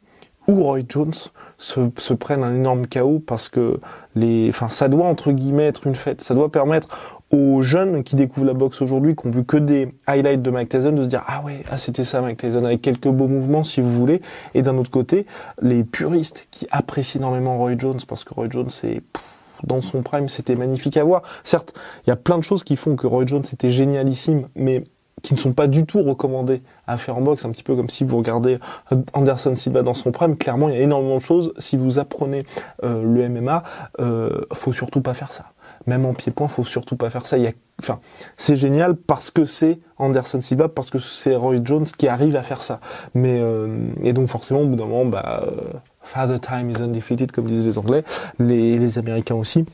ou 0.48 0.62
Roy 0.62 0.80
Jones 0.88 1.14
se, 1.58 2.12
prennent 2.14 2.44
un 2.44 2.54
énorme 2.54 2.86
chaos 2.86 3.18
parce 3.18 3.48
que 3.48 3.80
les, 4.14 4.48
enfin, 4.48 4.68
ça 4.68 4.88
doit 4.88 5.06
entre 5.06 5.32
guillemets 5.32 5.66
être 5.66 5.86
une 5.86 5.96
fête. 5.96 6.22
Ça 6.22 6.34
doit 6.34 6.50
permettre 6.50 7.18
aux 7.30 7.60
jeunes 7.62 8.04
qui 8.04 8.16
découvrent 8.16 8.46
la 8.46 8.54
boxe 8.54 8.80
aujourd'hui, 8.80 9.14
qui 9.14 9.26
ont 9.26 9.30
vu 9.30 9.44
que 9.44 9.56
des 9.56 9.92
highlights 10.06 10.40
de 10.40 10.50
Mike 10.50 10.70
Tyson, 10.70 10.92
de 10.92 11.02
se 11.02 11.08
dire 11.08 11.24
ah 11.26 11.42
ouais, 11.44 11.64
ah 11.68 11.76
c'était 11.76 12.04
ça 12.04 12.20
Mike 12.20 12.38
Tyson 12.38 12.64
avec 12.64 12.80
quelques 12.80 13.08
beaux 13.08 13.26
mouvements 13.26 13.64
si 13.64 13.80
vous 13.80 13.90
voulez. 13.90 14.22
Et 14.54 14.62
d'un 14.62 14.78
autre 14.78 14.90
côté, 14.90 15.26
les 15.60 15.82
puristes 15.84 16.46
qui 16.50 16.66
apprécient 16.70 17.20
énormément 17.20 17.58
Roy 17.58 17.76
Jones 17.76 17.98
parce 18.06 18.24
que 18.24 18.32
Roy 18.32 18.46
Jones 18.48 18.70
c'est 18.70 19.02
dans 19.64 19.80
son 19.80 20.02
prime, 20.02 20.28
c'était 20.28 20.54
magnifique 20.54 20.96
à 20.96 21.02
voir. 21.02 21.22
Certes, 21.42 21.74
il 22.06 22.10
y 22.10 22.12
a 22.12 22.16
plein 22.16 22.38
de 22.38 22.44
choses 22.44 22.62
qui 22.62 22.76
font 22.76 22.94
que 22.94 23.08
Roy 23.08 23.26
Jones 23.26 23.42
était 23.52 23.72
génialissime, 23.72 24.46
mais 24.54 24.84
qui 25.22 25.34
ne 25.34 25.38
sont 25.38 25.52
pas 25.52 25.66
du 25.66 25.84
tout 25.84 26.00
recommandées 26.02 26.62
à 26.88 26.96
faire 26.96 27.16
en 27.16 27.20
boxe, 27.20 27.44
un 27.44 27.50
petit 27.50 27.62
peu 27.62 27.76
comme 27.76 27.88
si 27.88 28.04
vous 28.04 28.16
regardez 28.16 28.58
Anderson 29.12 29.54
Silva 29.54 29.82
dans 29.82 29.94
son 29.94 30.10
prime. 30.10 30.36
Clairement, 30.36 30.68
il 30.68 30.74
y 30.74 30.78
a 30.78 30.82
énormément 30.82 31.18
de 31.18 31.22
choses. 31.22 31.52
Si 31.58 31.76
vous 31.76 31.98
apprenez 31.98 32.44
euh, 32.82 33.02
le 33.04 33.28
MMA, 33.28 33.62
euh, 34.00 34.40
faut 34.52 34.72
surtout 34.72 35.00
pas 35.00 35.14
faire 35.14 35.32
ça 35.32 35.52
même 35.88 36.06
en 36.06 36.14
pied-point, 36.14 36.46
faut 36.46 36.64
surtout 36.64 36.96
pas 36.96 37.10
faire 37.10 37.26
ça. 37.26 37.38
Il 37.38 37.44
y 37.44 37.46
a, 37.46 37.52
enfin, 37.80 37.98
c'est 38.36 38.56
génial 38.56 38.94
parce 38.94 39.30
que 39.30 39.44
c'est 39.44 39.80
Anderson 39.96 40.40
Silva, 40.40 40.68
parce 40.68 40.90
que 40.90 40.98
c'est 40.98 41.34
Roy 41.34 41.56
Jones 41.64 41.86
qui 41.86 42.06
arrive 42.06 42.36
à 42.36 42.42
faire 42.42 42.62
ça. 42.62 42.80
Mais 43.14 43.38
euh, 43.40 43.88
et 44.02 44.12
donc 44.12 44.28
forcément, 44.28 44.60
au 44.60 44.66
bout 44.66 44.76
d'un 44.76 44.86
moment, 44.86 45.06
bah, 45.06 45.42
euh, 45.44 45.78
Father 46.02 46.38
Time 46.38 46.70
is 46.70 46.80
undefeated, 46.80 47.32
comme 47.32 47.46
disent 47.46 47.66
les 47.66 47.78
Anglais, 47.78 48.04
les, 48.38 48.78
les 48.78 48.98
Américains 48.98 49.34
aussi. 49.34 49.64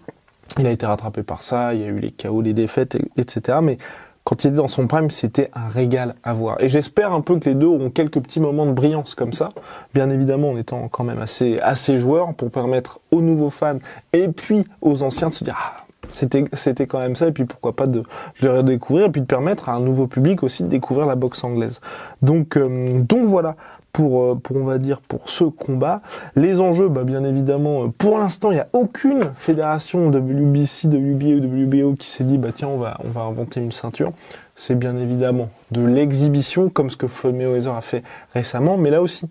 Il 0.59 0.67
a 0.67 0.71
été 0.71 0.87
rattrapé 0.87 1.23
par 1.23 1.43
ça. 1.43 1.75
Il 1.75 1.81
y 1.81 1.85
a 1.85 1.89
eu 1.89 1.99
les 1.99 2.13
chaos, 2.13 2.41
les 2.41 2.55
défaites, 2.55 2.97
etc. 3.17 3.59
Mais 3.61 3.77
quand 4.25 4.43
il 4.43 4.49
était 4.49 4.57
dans 4.57 4.69
son 4.69 4.87
prime, 4.87 5.11
c'était 5.11 5.51
un 5.55 5.69
régal 5.69 6.15
à 6.25 6.33
voir. 6.33 6.57
Et 6.61 6.71
j'espère 6.71 7.13
un 7.13 7.21
peu 7.21 7.39
que 7.39 7.49
les 7.49 7.55
deux 7.55 7.67
auront 7.67 7.91
quelques 7.91 8.21
petits 8.21 8.41
moments 8.41 8.65
de 8.65 8.73
brillance 8.73 9.15
comme 9.15 9.35
ça, 9.35 9.53
bien 9.93 10.09
évidemment 10.09 10.51
en 10.51 10.57
étant 10.57 10.89
quand 10.89 11.05
même 11.05 11.21
assez 11.21 11.59
assez 11.61 11.99
joueurs 11.99 12.35
pour 12.35 12.51
permettre 12.51 13.01
aux 13.11 13.21
nouveaux 13.21 13.51
fans 13.51 13.79
et 14.15 14.29
puis 14.29 14.65
aux 14.81 15.03
anciens 15.03 15.29
de 15.29 15.35
se 15.35 15.45
dire 15.45 15.57
ah, 15.59 15.84
c'était, 16.09 16.45
c'était 16.53 16.87
quand 16.87 16.99
même 16.99 17.17
ça, 17.17 17.29
et 17.29 17.33
puis 17.33 17.45
pourquoi 17.45 17.75
pas 17.75 17.87
de, 17.87 18.01
de 18.01 18.05
le 18.43 18.51
redécouvrir, 18.51 19.07
et 19.07 19.11
puis 19.11 19.21
de 19.21 19.27
permettre 19.27 19.69
à 19.69 19.75
un 19.75 19.81
nouveau 19.81 20.07
public 20.07 20.43
aussi 20.43 20.63
de 20.63 20.69
découvrir 20.69 21.07
la 21.07 21.15
boxe 21.15 21.45
anglaise. 21.45 21.81
Donc, 22.23 22.57
euh, 22.57 23.01
donc 23.01 23.25
voilà, 23.25 23.57
pour, 23.95 24.23
euh, 24.23 24.35
pour, 24.35 24.57
on 24.57 24.65
va 24.65 24.79
dire, 24.79 25.01
pour 25.01 25.31
ce 25.31 25.45
combat. 25.45 26.03
Les 26.37 26.61
enjeux, 26.61 26.89
bah, 26.89 27.05
bien 27.05 27.25
évidemment, 27.25 27.85
euh, 27.85 27.89
pour 27.97 28.19
l'instant, 28.19 28.51
il 28.51 28.55
n'y 28.55 28.61
a 28.61 28.69
aucune 28.75 29.31
fédération 29.37 30.09
WBC, 30.09 30.89
WBA 30.89 31.37
ou 31.37 31.65
WBO 31.65 31.95
qui 31.95 32.09
s'est 32.09 32.25
dit, 32.25 32.37
bah 32.37 32.49
tiens, 32.55 32.69
on 32.69 32.77
va, 32.77 32.99
on 33.05 33.09
va 33.09 33.23
inventer 33.23 33.61
une 33.61 33.73
ceinture. 33.73 34.13
C'est 34.57 34.75
bien 34.79 34.97
évidemment 34.97 35.49
de 35.71 35.85
l'exhibition, 35.85 36.69
comme 36.69 36.91
ce 36.91 36.97
que 36.97 37.07
Floyd 37.07 37.37
Mayweather 37.37 37.75
a 37.75 37.81
fait 37.81 38.03
récemment, 38.35 38.77
mais 38.77 38.91
là 38.91 39.01
aussi, 39.01 39.31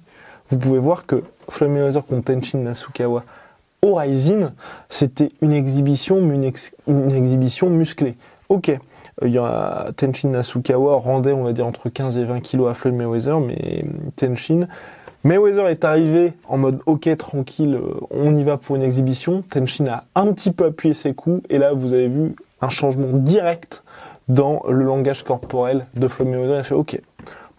vous 0.49 0.57
pouvez 0.57 0.79
voir 0.79 1.05
que 1.05 1.23
Floyd 1.49 1.71
Mayweather 1.71 2.05
contre 2.05 2.33
Tenshin 2.33 2.59
Nasukawa 2.59 3.23
Rising, 3.83 4.47
c'était 4.89 5.31
une 5.41 5.51
exhibition, 5.51 6.21
mais 6.21 6.35
une, 6.87 7.11
exhibition 7.11 7.69
musclée. 7.69 8.15
Ok, 8.49 8.69
euh, 8.69 8.77
il 9.23 9.33
y 9.33 9.37
a 9.37 9.91
Tenshin 9.97 10.29
Nasukawa 10.29 10.95
rendait, 10.95 11.33
on 11.33 11.43
va 11.43 11.53
dire, 11.53 11.67
entre 11.67 11.89
15 11.89 12.17
et 12.17 12.23
20 12.23 12.39
kilos 12.39 12.69
à 12.69 12.73
Floyd 12.73 12.95
Mayweather, 12.95 13.39
mais 13.39 13.85
Tenshin... 14.15 14.67
Mayweather 15.25 15.69
est 15.69 15.85
arrivé 15.85 16.33
en 16.49 16.57
mode 16.57 16.81
ok 16.85 17.15
tranquille, 17.15 17.75
euh, 17.75 17.93
on 18.11 18.35
y 18.35 18.43
va 18.43 18.57
pour 18.57 18.75
une 18.75 18.81
exhibition. 18.81 19.41
Tenshin 19.49 19.85
a 19.87 20.03
un 20.15 20.33
petit 20.33 20.51
peu 20.51 20.65
appuyé 20.65 20.93
ses 20.93 21.13
coups 21.13 21.41
et 21.49 21.59
là 21.59 21.71
vous 21.71 21.93
avez 21.93 22.09
vu 22.09 22.35
un 22.59 22.67
changement 22.67 23.07
direct 23.13 23.83
dans 24.27 24.61
le 24.67 24.83
langage 24.83 25.23
corporel 25.23 25.85
de 25.95 26.07
Floyd 26.09 26.29
Mayweather. 26.29 26.55
Il 26.55 26.59
a 26.59 26.63
fait 26.63 26.75
ok, 26.75 27.01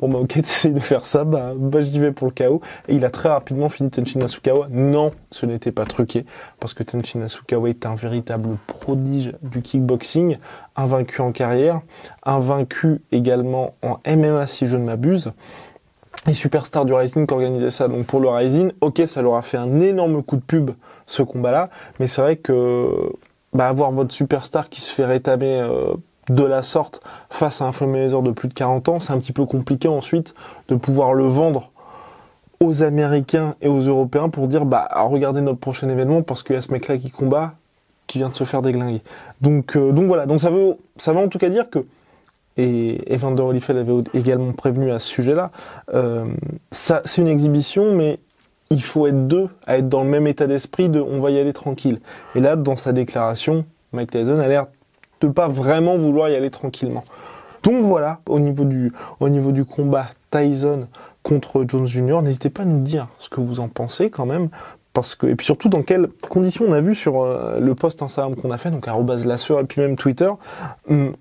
bon 0.06 0.18
bah 0.18 0.18
ok, 0.20 0.38
de 0.72 0.80
faire 0.80 1.06
ça, 1.06 1.24
bah, 1.24 1.52
bah 1.56 1.80
j'y 1.80 1.98
vais 1.98 2.12
pour 2.12 2.26
le 2.26 2.32
chaos. 2.32 2.60
Et 2.88 2.94
il 2.94 3.04
a 3.04 3.10
très 3.10 3.28
rapidement 3.28 3.68
fini 3.68 3.90
Tenshin 3.90 4.18
Nasukawa. 4.18 4.68
Non, 4.70 5.12
ce 5.30 5.46
n'était 5.46 5.72
pas 5.72 5.84
truqué, 5.84 6.26
parce 6.60 6.74
que 6.74 6.82
Tenshin 6.82 7.20
Nasukawa 7.20 7.68
est 7.68 7.86
un 7.86 7.94
véritable 7.94 8.56
prodige 8.66 9.32
du 9.42 9.62
kickboxing, 9.62 10.38
invaincu 10.76 11.20
en 11.20 11.32
carrière, 11.32 11.80
invaincu 12.24 13.00
également 13.12 13.74
en 13.82 13.98
MMA 14.06 14.46
si 14.46 14.66
je 14.66 14.76
ne 14.76 14.84
m'abuse. 14.84 15.32
Et 16.26 16.32
Superstar 16.32 16.84
du 16.84 16.94
Rising 16.94 17.26
qui 17.26 17.34
organisait 17.34 17.70
ça. 17.70 17.88
Donc 17.88 18.06
pour 18.06 18.20
le 18.20 18.28
Rising, 18.28 18.72
ok, 18.80 19.02
ça 19.06 19.20
leur 19.20 19.34
a 19.34 19.42
fait 19.42 19.58
un 19.58 19.80
énorme 19.80 20.22
coup 20.22 20.36
de 20.36 20.42
pub 20.42 20.70
ce 21.06 21.22
combat-là, 21.22 21.70
mais 22.00 22.06
c'est 22.06 22.22
vrai 22.22 22.36
que 22.36 23.12
bah, 23.52 23.68
avoir 23.68 23.92
votre 23.92 24.12
superstar 24.12 24.68
qui 24.68 24.80
se 24.80 24.92
fait 24.92 25.04
rétamer 25.04 25.60
euh, 25.60 25.94
de 26.28 26.44
la 26.44 26.62
sorte 26.62 27.02
face 27.30 27.60
à 27.60 27.66
un 27.66 27.72
Floyd 27.72 28.10
de 28.10 28.30
plus 28.30 28.48
de 28.48 28.54
40 28.54 28.88
ans, 28.88 29.00
c'est 29.00 29.12
un 29.12 29.18
petit 29.18 29.32
peu 29.32 29.44
compliqué 29.44 29.88
ensuite 29.88 30.34
de 30.68 30.74
pouvoir 30.74 31.14
le 31.14 31.24
vendre 31.24 31.70
aux 32.60 32.82
Américains 32.82 33.56
et 33.60 33.68
aux 33.68 33.80
Européens 33.80 34.28
pour 34.28 34.48
dire 34.48 34.64
bah 34.64 34.88
regardez 34.94 35.40
notre 35.40 35.58
prochain 35.58 35.88
événement 35.88 36.22
parce 36.22 36.42
qu'il 36.42 36.54
y 36.54 36.58
a 36.58 36.62
ce 36.62 36.72
mec-là 36.72 36.98
qui 36.98 37.10
combat, 37.10 37.54
qui 38.06 38.18
vient 38.18 38.28
de 38.28 38.34
se 38.34 38.44
faire 38.44 38.62
déglinguer. 38.62 39.02
Donc 39.40 39.76
euh, 39.76 39.92
donc 39.92 40.06
voilà, 40.06 40.26
donc 40.26 40.40
ça 40.40 40.50
veut 40.50 40.76
ça 40.96 41.12
veut 41.12 41.18
en 41.18 41.28
tout 41.28 41.38
cas 41.38 41.48
dire 41.48 41.68
que 41.68 41.84
et 42.56 43.12
Evander 43.12 43.42
Holyfield 43.42 43.80
avait 43.80 44.04
également 44.14 44.52
prévenu 44.52 44.92
à 44.92 44.98
ce 44.98 45.08
sujet-là. 45.08 45.50
Euh, 45.92 46.24
ça, 46.70 47.02
c'est 47.04 47.20
une 47.20 47.28
exhibition, 47.28 47.94
mais 47.94 48.18
il 48.70 48.82
faut 48.82 49.06
être 49.06 49.26
deux 49.26 49.48
à 49.66 49.78
être 49.78 49.88
dans 49.88 50.04
le 50.04 50.08
même 50.08 50.26
état 50.26 50.46
d'esprit 50.46 50.88
de 50.88 51.00
on 51.00 51.20
va 51.20 51.30
y 51.30 51.38
aller 51.38 51.52
tranquille. 51.52 52.00
Et 52.34 52.40
là, 52.40 52.56
dans 52.56 52.76
sa 52.76 52.92
déclaration, 52.92 53.64
Mike 53.92 54.12
Tyson 54.12 54.38
a 54.38 54.48
l'air 54.48 54.66
pas 55.32 55.48
vraiment 55.48 55.96
vouloir 55.96 56.28
y 56.28 56.34
aller 56.34 56.50
tranquillement. 56.50 57.04
Donc 57.62 57.82
voilà, 57.82 58.20
au 58.28 58.38
niveau 58.38 58.64
du, 58.64 58.92
au 59.20 59.28
niveau 59.28 59.52
du 59.52 59.64
combat 59.64 60.06
Tyson 60.30 60.86
contre 61.22 61.64
Jones 61.66 61.86
Jr., 61.86 62.20
n'hésitez 62.22 62.50
pas 62.50 62.62
à 62.62 62.66
nous 62.66 62.80
dire 62.80 63.08
ce 63.18 63.28
que 63.28 63.40
vous 63.40 63.60
en 63.60 63.68
pensez 63.68 64.10
quand 64.10 64.26
même. 64.26 64.50
Parce 64.92 65.16
que, 65.16 65.26
et 65.26 65.34
puis 65.34 65.44
surtout 65.44 65.68
dans 65.68 65.82
quelles 65.82 66.08
conditions 66.28 66.66
on 66.68 66.72
a 66.72 66.80
vu 66.80 66.94
sur 66.94 67.22
euh, 67.22 67.58
le 67.58 67.74
post 67.74 68.00
Instagram 68.00 68.36
qu'on 68.36 68.52
a 68.52 68.58
fait, 68.58 68.70
donc 68.70 68.86
sueur 69.38 69.60
et 69.60 69.64
puis 69.64 69.80
même 69.80 69.96
Twitter, 69.96 70.30
hum, 70.88 71.12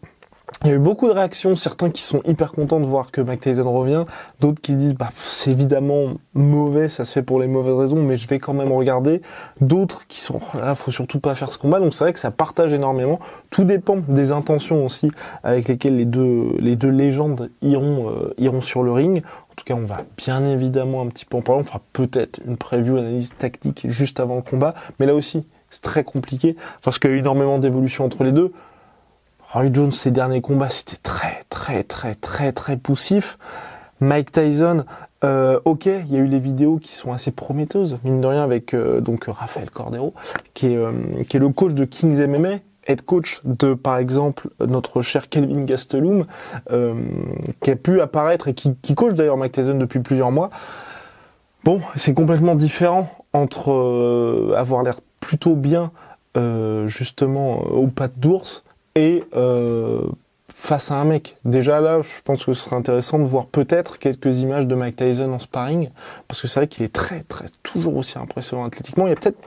il 0.64 0.70
y 0.70 0.72
a 0.72 0.76
eu 0.76 0.80
beaucoup 0.80 1.08
de 1.08 1.14
réactions, 1.14 1.56
certains 1.56 1.90
qui 1.90 2.02
sont 2.02 2.22
hyper 2.26 2.54
contents 2.54 2.80
de 2.80 2.86
voir 2.86 3.12
que 3.12 3.20
Mike 3.20 3.44
revient, 3.46 4.06
d'autres 4.40 4.62
qui 4.62 4.74
se 4.74 4.78
disent 4.78 4.96
bah 4.96 5.12
c'est 5.16 5.52
évidemment 5.52 6.14
mauvais, 6.34 6.88
ça 6.88 7.04
se 7.04 7.12
fait 7.12 7.22
pour 7.22 7.40
les 7.40 7.48
mauvaises 7.48 7.76
raisons, 7.76 8.02
mais 8.02 8.16
je 8.16 8.28
vais 8.30 8.40
quand 8.40 8.54
même 8.54 8.72
regarder. 8.72 9.22
D'autres 9.60 10.08
qui 10.08 10.22
sont 10.22 10.40
oh 10.42 10.58
là, 10.58 10.76
faut 10.76 10.92
surtout 10.92 11.20
pas 11.20 11.36
faire 11.36 11.52
ce 11.52 11.58
combat. 11.58 11.80
Donc 11.80 11.94
c'est 11.94 12.06
vrai 12.06 12.14
que 12.14 12.20
ça 12.20 12.32
partage 12.32 12.72
énormément. 12.72 13.20
Tout 13.50 13.66
dépend 13.66 13.98
des 13.98 14.32
intentions 14.32 14.86
aussi 14.86 15.12
avec 15.44 15.68
lesquelles 15.68 15.98
les 15.98 16.06
deux 16.06 16.56
les 16.60 16.78
deux 16.78 16.92
légendes 16.92 17.50
iront 17.62 18.10
euh, 18.10 18.34
iront 18.38 18.62
sur 18.62 18.84
le 18.84 18.92
ring. 18.94 19.22
En 19.52 19.56
tout 19.56 19.66
cas, 19.66 19.76
on 19.76 19.86
va 19.86 20.02
bien 20.18 20.46
évidemment 20.46 21.02
un 21.02 21.08
petit 21.08 21.26
peu 21.26 21.38
en 21.38 21.42
parler. 21.42 21.62
On 21.62 21.66
fera 21.66 21.82
peut-être 21.92 22.40
une 22.46 22.58
preview, 22.58 22.98
analyse 22.98 23.34
tactique 23.38 23.86
juste 23.90 24.20
avant 24.20 24.36
le 24.36 24.42
combat, 24.42 24.76
mais 25.00 25.06
là 25.06 25.14
aussi 25.14 25.46
c'est 25.70 25.82
très 25.82 26.04
compliqué 26.04 26.56
parce 26.84 27.00
qu'il 27.00 27.10
y 27.10 27.14
a 27.14 27.16
eu 27.18 27.20
énormément 27.20 27.58
d'évolution 27.60 28.06
entre 28.06 28.24
les 28.24 28.32
deux. 28.32 28.54
Roy 29.54 29.72
Jones, 29.72 29.92
ses 29.92 30.10
derniers 30.10 30.42
combats, 30.42 30.70
c'était 30.70 30.98
très, 31.04 31.44
très, 31.48 31.84
très, 31.84 32.16
très, 32.16 32.52
très 32.52 32.76
poussif. 32.76 33.38
Mike 34.00 34.32
Tyson, 34.32 34.84
euh, 35.24 35.60
ok, 35.64 35.86
il 35.86 36.12
y 36.12 36.16
a 36.16 36.22
eu 36.22 36.26
les 36.26 36.40
vidéos 36.40 36.78
qui 36.78 36.96
sont 36.96 37.14
assez 37.14 37.30
prometteuses, 37.30 38.00
mine 38.04 38.20
de 38.20 38.26
rien, 38.26 38.44
avec 38.44 38.74
euh, 38.74 39.00
donc 39.00 39.26
Raphaël 39.28 39.70
Cordero, 39.70 40.16
qui 40.56 40.74
est, 40.74 40.76
euh, 40.76 40.92
qui 41.30 41.38
est 41.38 41.40
le 41.40 41.50
coach 41.50 41.74
de 41.74 41.86
Kings 41.86 42.26
MMA, 42.26 42.56
head 42.88 43.04
coach 43.04 43.42
de, 43.44 43.76
par 43.76 44.00
exemple, 44.00 44.50
notre 44.60 45.04
cher 45.04 45.30
Kelvin 45.30 45.66
Gastelum, 45.66 46.26
qui 47.62 47.70
a 47.70 47.76
pu 47.76 48.02
apparaître 48.02 48.48
et 48.48 48.56
qui, 48.56 48.76
qui 48.82 48.96
coach 48.96 49.14
d'ailleurs 49.14 49.38
Mike 49.38 49.52
Tyson 49.52 49.76
depuis 49.76 50.00
plusieurs 50.00 50.32
mois. 50.32 50.50
Bon, 51.64 51.80
c'est 51.96 52.16
complètement 52.16 52.56
différent 52.56 53.08
entre 53.34 54.56
avoir 54.58 54.82
l'air 54.82 55.00
plutôt 55.20 55.56
bien, 55.56 55.92
justement, 56.88 57.62
aux 57.62 57.88
pattes 57.88 58.20
d'ours, 58.20 58.64
et 58.96 59.24
euh, 59.36 60.02
face 60.54 60.92
à 60.92 60.96
un 60.96 61.06
mec. 61.06 61.38
Déjà 61.46 61.82
là, 61.82 62.02
je 62.02 62.22
pense 62.24 62.46
que 62.46 62.54
ce 62.54 62.66
serait 62.66 62.76
intéressant 62.76 63.20
de 63.20 63.24
voir 63.24 63.48
peut-être 63.48 64.00
quelques 64.00 64.42
images 64.42 64.68
de 64.68 64.76
Mike 64.76 64.96
Tyson 64.96 65.32
en 65.32 65.40
sparring, 65.40 65.90
parce 66.28 66.42
que 66.42 66.48
c'est 66.48 66.60
vrai 66.60 66.68
qu'il 66.68 66.84
est 66.84 66.94
très, 66.94 67.22
très, 67.24 67.46
toujours 67.64 67.98
aussi 67.98 68.18
impressionnant 68.18 68.66
athlétiquement. 68.66 69.08
Il 69.08 69.10
y 69.10 69.14
a 69.14 69.16
peut-être 69.16 69.38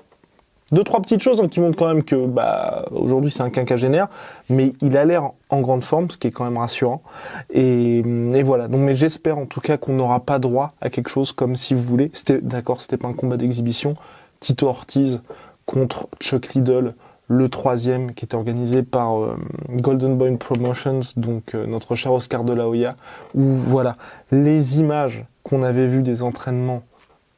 deux, 0.73 0.83
trois 0.83 1.01
petites 1.01 1.21
choses 1.21 1.41
hein, 1.41 1.49
qui 1.49 1.61
montrent 1.61 1.79
quand 1.79 1.87
même 1.87 2.03
que, 2.03 2.27
bah, 2.27 2.87
aujourd'hui 2.91 3.31
c'est 3.31 3.43
un 3.43 3.51
quinquagénaire, 3.51 4.09
mais 4.51 4.73
il 4.81 4.97
a 4.97 5.05
l'air 5.05 5.31
en 5.49 5.61
grande 5.61 5.85
forme, 5.85 6.11
ce 6.11 6.19
qui 6.19 6.27
est 6.27 6.33
quand 6.33 6.45
même 6.45 6.59
rassurant. 6.59 7.03
Et, 7.51 7.99
et 7.99 8.43
voilà. 8.43 8.67
Donc, 8.67 8.81
mais 8.81 8.95
j'espère 8.95 9.39
en 9.39 9.47
tout 9.47 9.61
cas 9.61 9.77
qu'on 9.77 9.93
n'aura 9.93 10.21
pas 10.21 10.41
droit 10.41 10.73
à 10.81 10.91
quelque 10.91 11.09
chose 11.09 11.31
comme 11.31 11.55
si 11.55 11.73
vous 11.73 11.83
voulez. 11.83 12.11
C'était, 12.15 12.41
d'accord, 12.41 12.81
c'était 12.81 12.97
pas 12.97 13.09
un 13.09 13.13
combat 13.13 13.37
d'exhibition. 13.37 13.95
Tito 14.41 14.67
Ortiz 14.67 15.21
contre 15.67 16.09
Chuck 16.21 16.53
Liddell 16.55 16.95
le 17.29 17.49
troisième 17.49 18.12
qui 18.12 18.25
était 18.25 18.35
organisé 18.35 18.83
par 18.83 19.19
euh, 19.19 19.37
Golden 19.71 20.17
Boy 20.17 20.37
Promotions, 20.37 21.01
donc 21.17 21.55
euh, 21.55 21.67
notre 21.67 21.95
cher 21.97 22.12
Oscar 22.12 22.45
de 22.45 22.53
la 22.53 22.69
Hoya, 22.69 22.97
où 23.35 23.43
voilà, 23.43 23.97
les 24.31 24.79
images 24.79 25.25
qu'on 25.43 25.62
avait 25.62 25.89
vues 25.89 26.03
des 26.03 26.23
entraînements, 26.23 26.83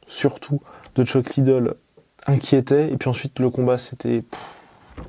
surtout 0.07 0.61
de 0.95 1.05
Chuck 1.05 1.35
Liddell, 1.37 1.75
inquiétaient, 2.27 2.91
et 2.91 2.97
puis 2.97 3.09
ensuite 3.09 3.39
le 3.39 3.51
combat 3.51 3.79
c'était 3.79 4.25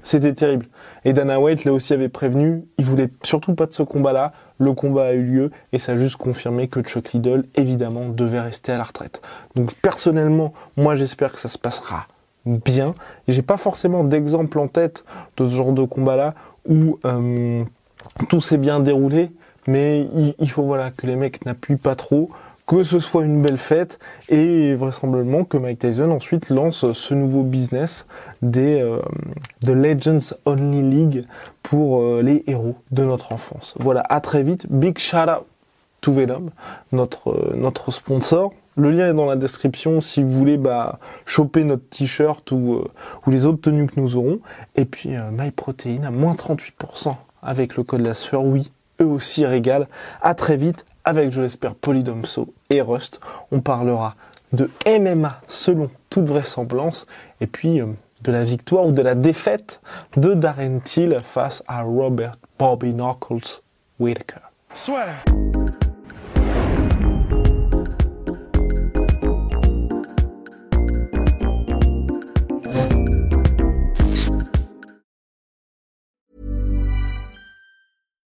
c'était 0.03 0.33
terrible. 0.33 0.67
Et 1.03 1.13
Dana 1.13 1.39
White 1.39 1.65
là 1.65 1.73
aussi 1.73 1.93
avait 1.93 2.09
prévenu, 2.09 2.63
il 2.77 2.85
voulait 2.85 3.09
surtout 3.23 3.55
pas 3.55 3.65
de 3.65 3.73
ce 3.73 3.83
combat-là, 3.83 4.33
le 4.59 4.73
combat 4.73 5.07
a 5.07 5.13
eu 5.13 5.23
lieu, 5.23 5.51
et 5.73 5.79
ça 5.79 5.93
a 5.93 5.95
juste 5.95 6.17
confirmé 6.17 6.67
que 6.67 6.81
Chuck 6.81 7.11
Liddell, 7.11 7.45
évidemment, 7.55 8.07
devait 8.09 8.39
rester 8.39 8.71
à 8.71 8.77
la 8.77 8.83
retraite. 8.83 9.21
Donc 9.55 9.73
personnellement, 9.75 10.53
moi 10.77 10.95
j'espère 10.95 11.33
que 11.33 11.39
ça 11.39 11.49
se 11.49 11.57
passera 11.57 12.07
bien. 12.49 12.95
J'ai 13.27 13.41
pas 13.41 13.57
forcément 13.57 14.03
d'exemple 14.03 14.59
en 14.59 14.67
tête 14.67 15.03
de 15.37 15.45
ce 15.45 15.51
genre 15.51 15.71
de 15.71 15.83
combat-là 15.83 16.33
où 16.67 16.99
euh, 17.05 17.63
tout 18.27 18.41
s'est 18.41 18.57
bien 18.57 18.79
déroulé, 18.79 19.31
mais 19.67 20.07
il, 20.39 20.49
faut 20.49 20.63
voilà 20.63 20.91
que 20.91 21.07
les 21.07 21.15
mecs 21.15 21.45
n'appuient 21.45 21.77
pas 21.77 21.95
trop, 21.95 22.29
que 22.67 22.83
ce 22.83 22.99
soit 22.99 23.23
une 23.23 23.41
belle 23.41 23.57
fête 23.57 23.99
et 24.29 24.75
vraisemblablement 24.75 25.43
que 25.43 25.57
Mike 25.57 25.79
Tyson 25.79 26.11
ensuite 26.11 26.49
lance 26.49 26.91
ce 26.91 27.13
nouveau 27.13 27.43
business 27.43 28.05
des 28.41 28.81
euh, 28.81 28.99
de 29.63 29.73
Legends 29.73 30.35
Only 30.45 30.83
League 30.83 31.25
pour 31.63 32.01
euh, 32.01 32.21
les 32.21 32.43
héros 32.47 32.75
de 32.91 33.03
notre 33.03 33.31
enfance. 33.31 33.75
Voilà, 33.79 34.03
à 34.09 34.21
très 34.21 34.43
vite. 34.43 34.65
Big 34.69 34.97
shout 34.97 35.17
out 35.17 35.45
to 36.01 36.13
Venom, 36.13 36.49
notre 36.91 37.91
sponsor. 37.91 38.53
Le 38.79 38.91
lien 38.91 39.09
est 39.09 39.13
dans 39.13 39.25
la 39.25 39.35
description 39.35 39.99
si 39.99 40.23
vous 40.23 40.31
voulez 40.31 40.55
bah, 40.55 40.99
choper 41.25 41.65
notre 41.65 41.83
t-shirt 41.89 42.49
ou, 42.53 42.75
euh, 42.75 42.87
les 43.27 43.45
autres 43.45 43.59
tenues 43.59 43.87
que 43.87 43.99
nous 43.99 44.15
aurons. 44.15 44.39
Et 44.77 44.85
puis 44.85 45.17
euh, 45.17 45.31
MyProtein 45.31 46.03
à 46.05 46.11
moins 46.11 46.33
38% 46.33 47.13
avec 47.43 47.75
le 47.75 47.83
code 47.83 47.99
la 47.99 48.13
sueur. 48.13 48.41
Oui, 48.41 48.71
eux 49.01 49.05
aussi 49.05 49.45
régalent. 49.45 49.87
À 50.21 50.33
très 50.33 50.55
vite 50.55 50.85
avec, 51.03 51.31
je 51.31 51.41
l'espère, 51.41 51.75
Polydomso 51.75 52.53
et 52.69 52.79
Rust. 52.79 53.19
On 53.51 53.59
parlera 53.59 54.13
de 54.53 54.69
MMA 54.87 55.41
selon 55.49 55.89
toute 56.09 56.25
vraisemblance. 56.25 57.05
Et 57.41 57.47
puis 57.47 57.81
euh, 57.81 57.87
de 58.21 58.31
la 58.31 58.45
victoire 58.45 58.85
ou 58.85 58.93
de 58.93 59.01
la 59.01 59.13
défaite 59.13 59.81
de 60.15 60.33
Darren 60.33 60.79
Till 60.79 61.19
face 61.21 61.63
à 61.67 61.81
Robert 61.81 62.37
Bobby 62.57 62.93
Knuckles 62.93 63.61
Whitaker. 63.99 64.39
Swear. 64.73 65.25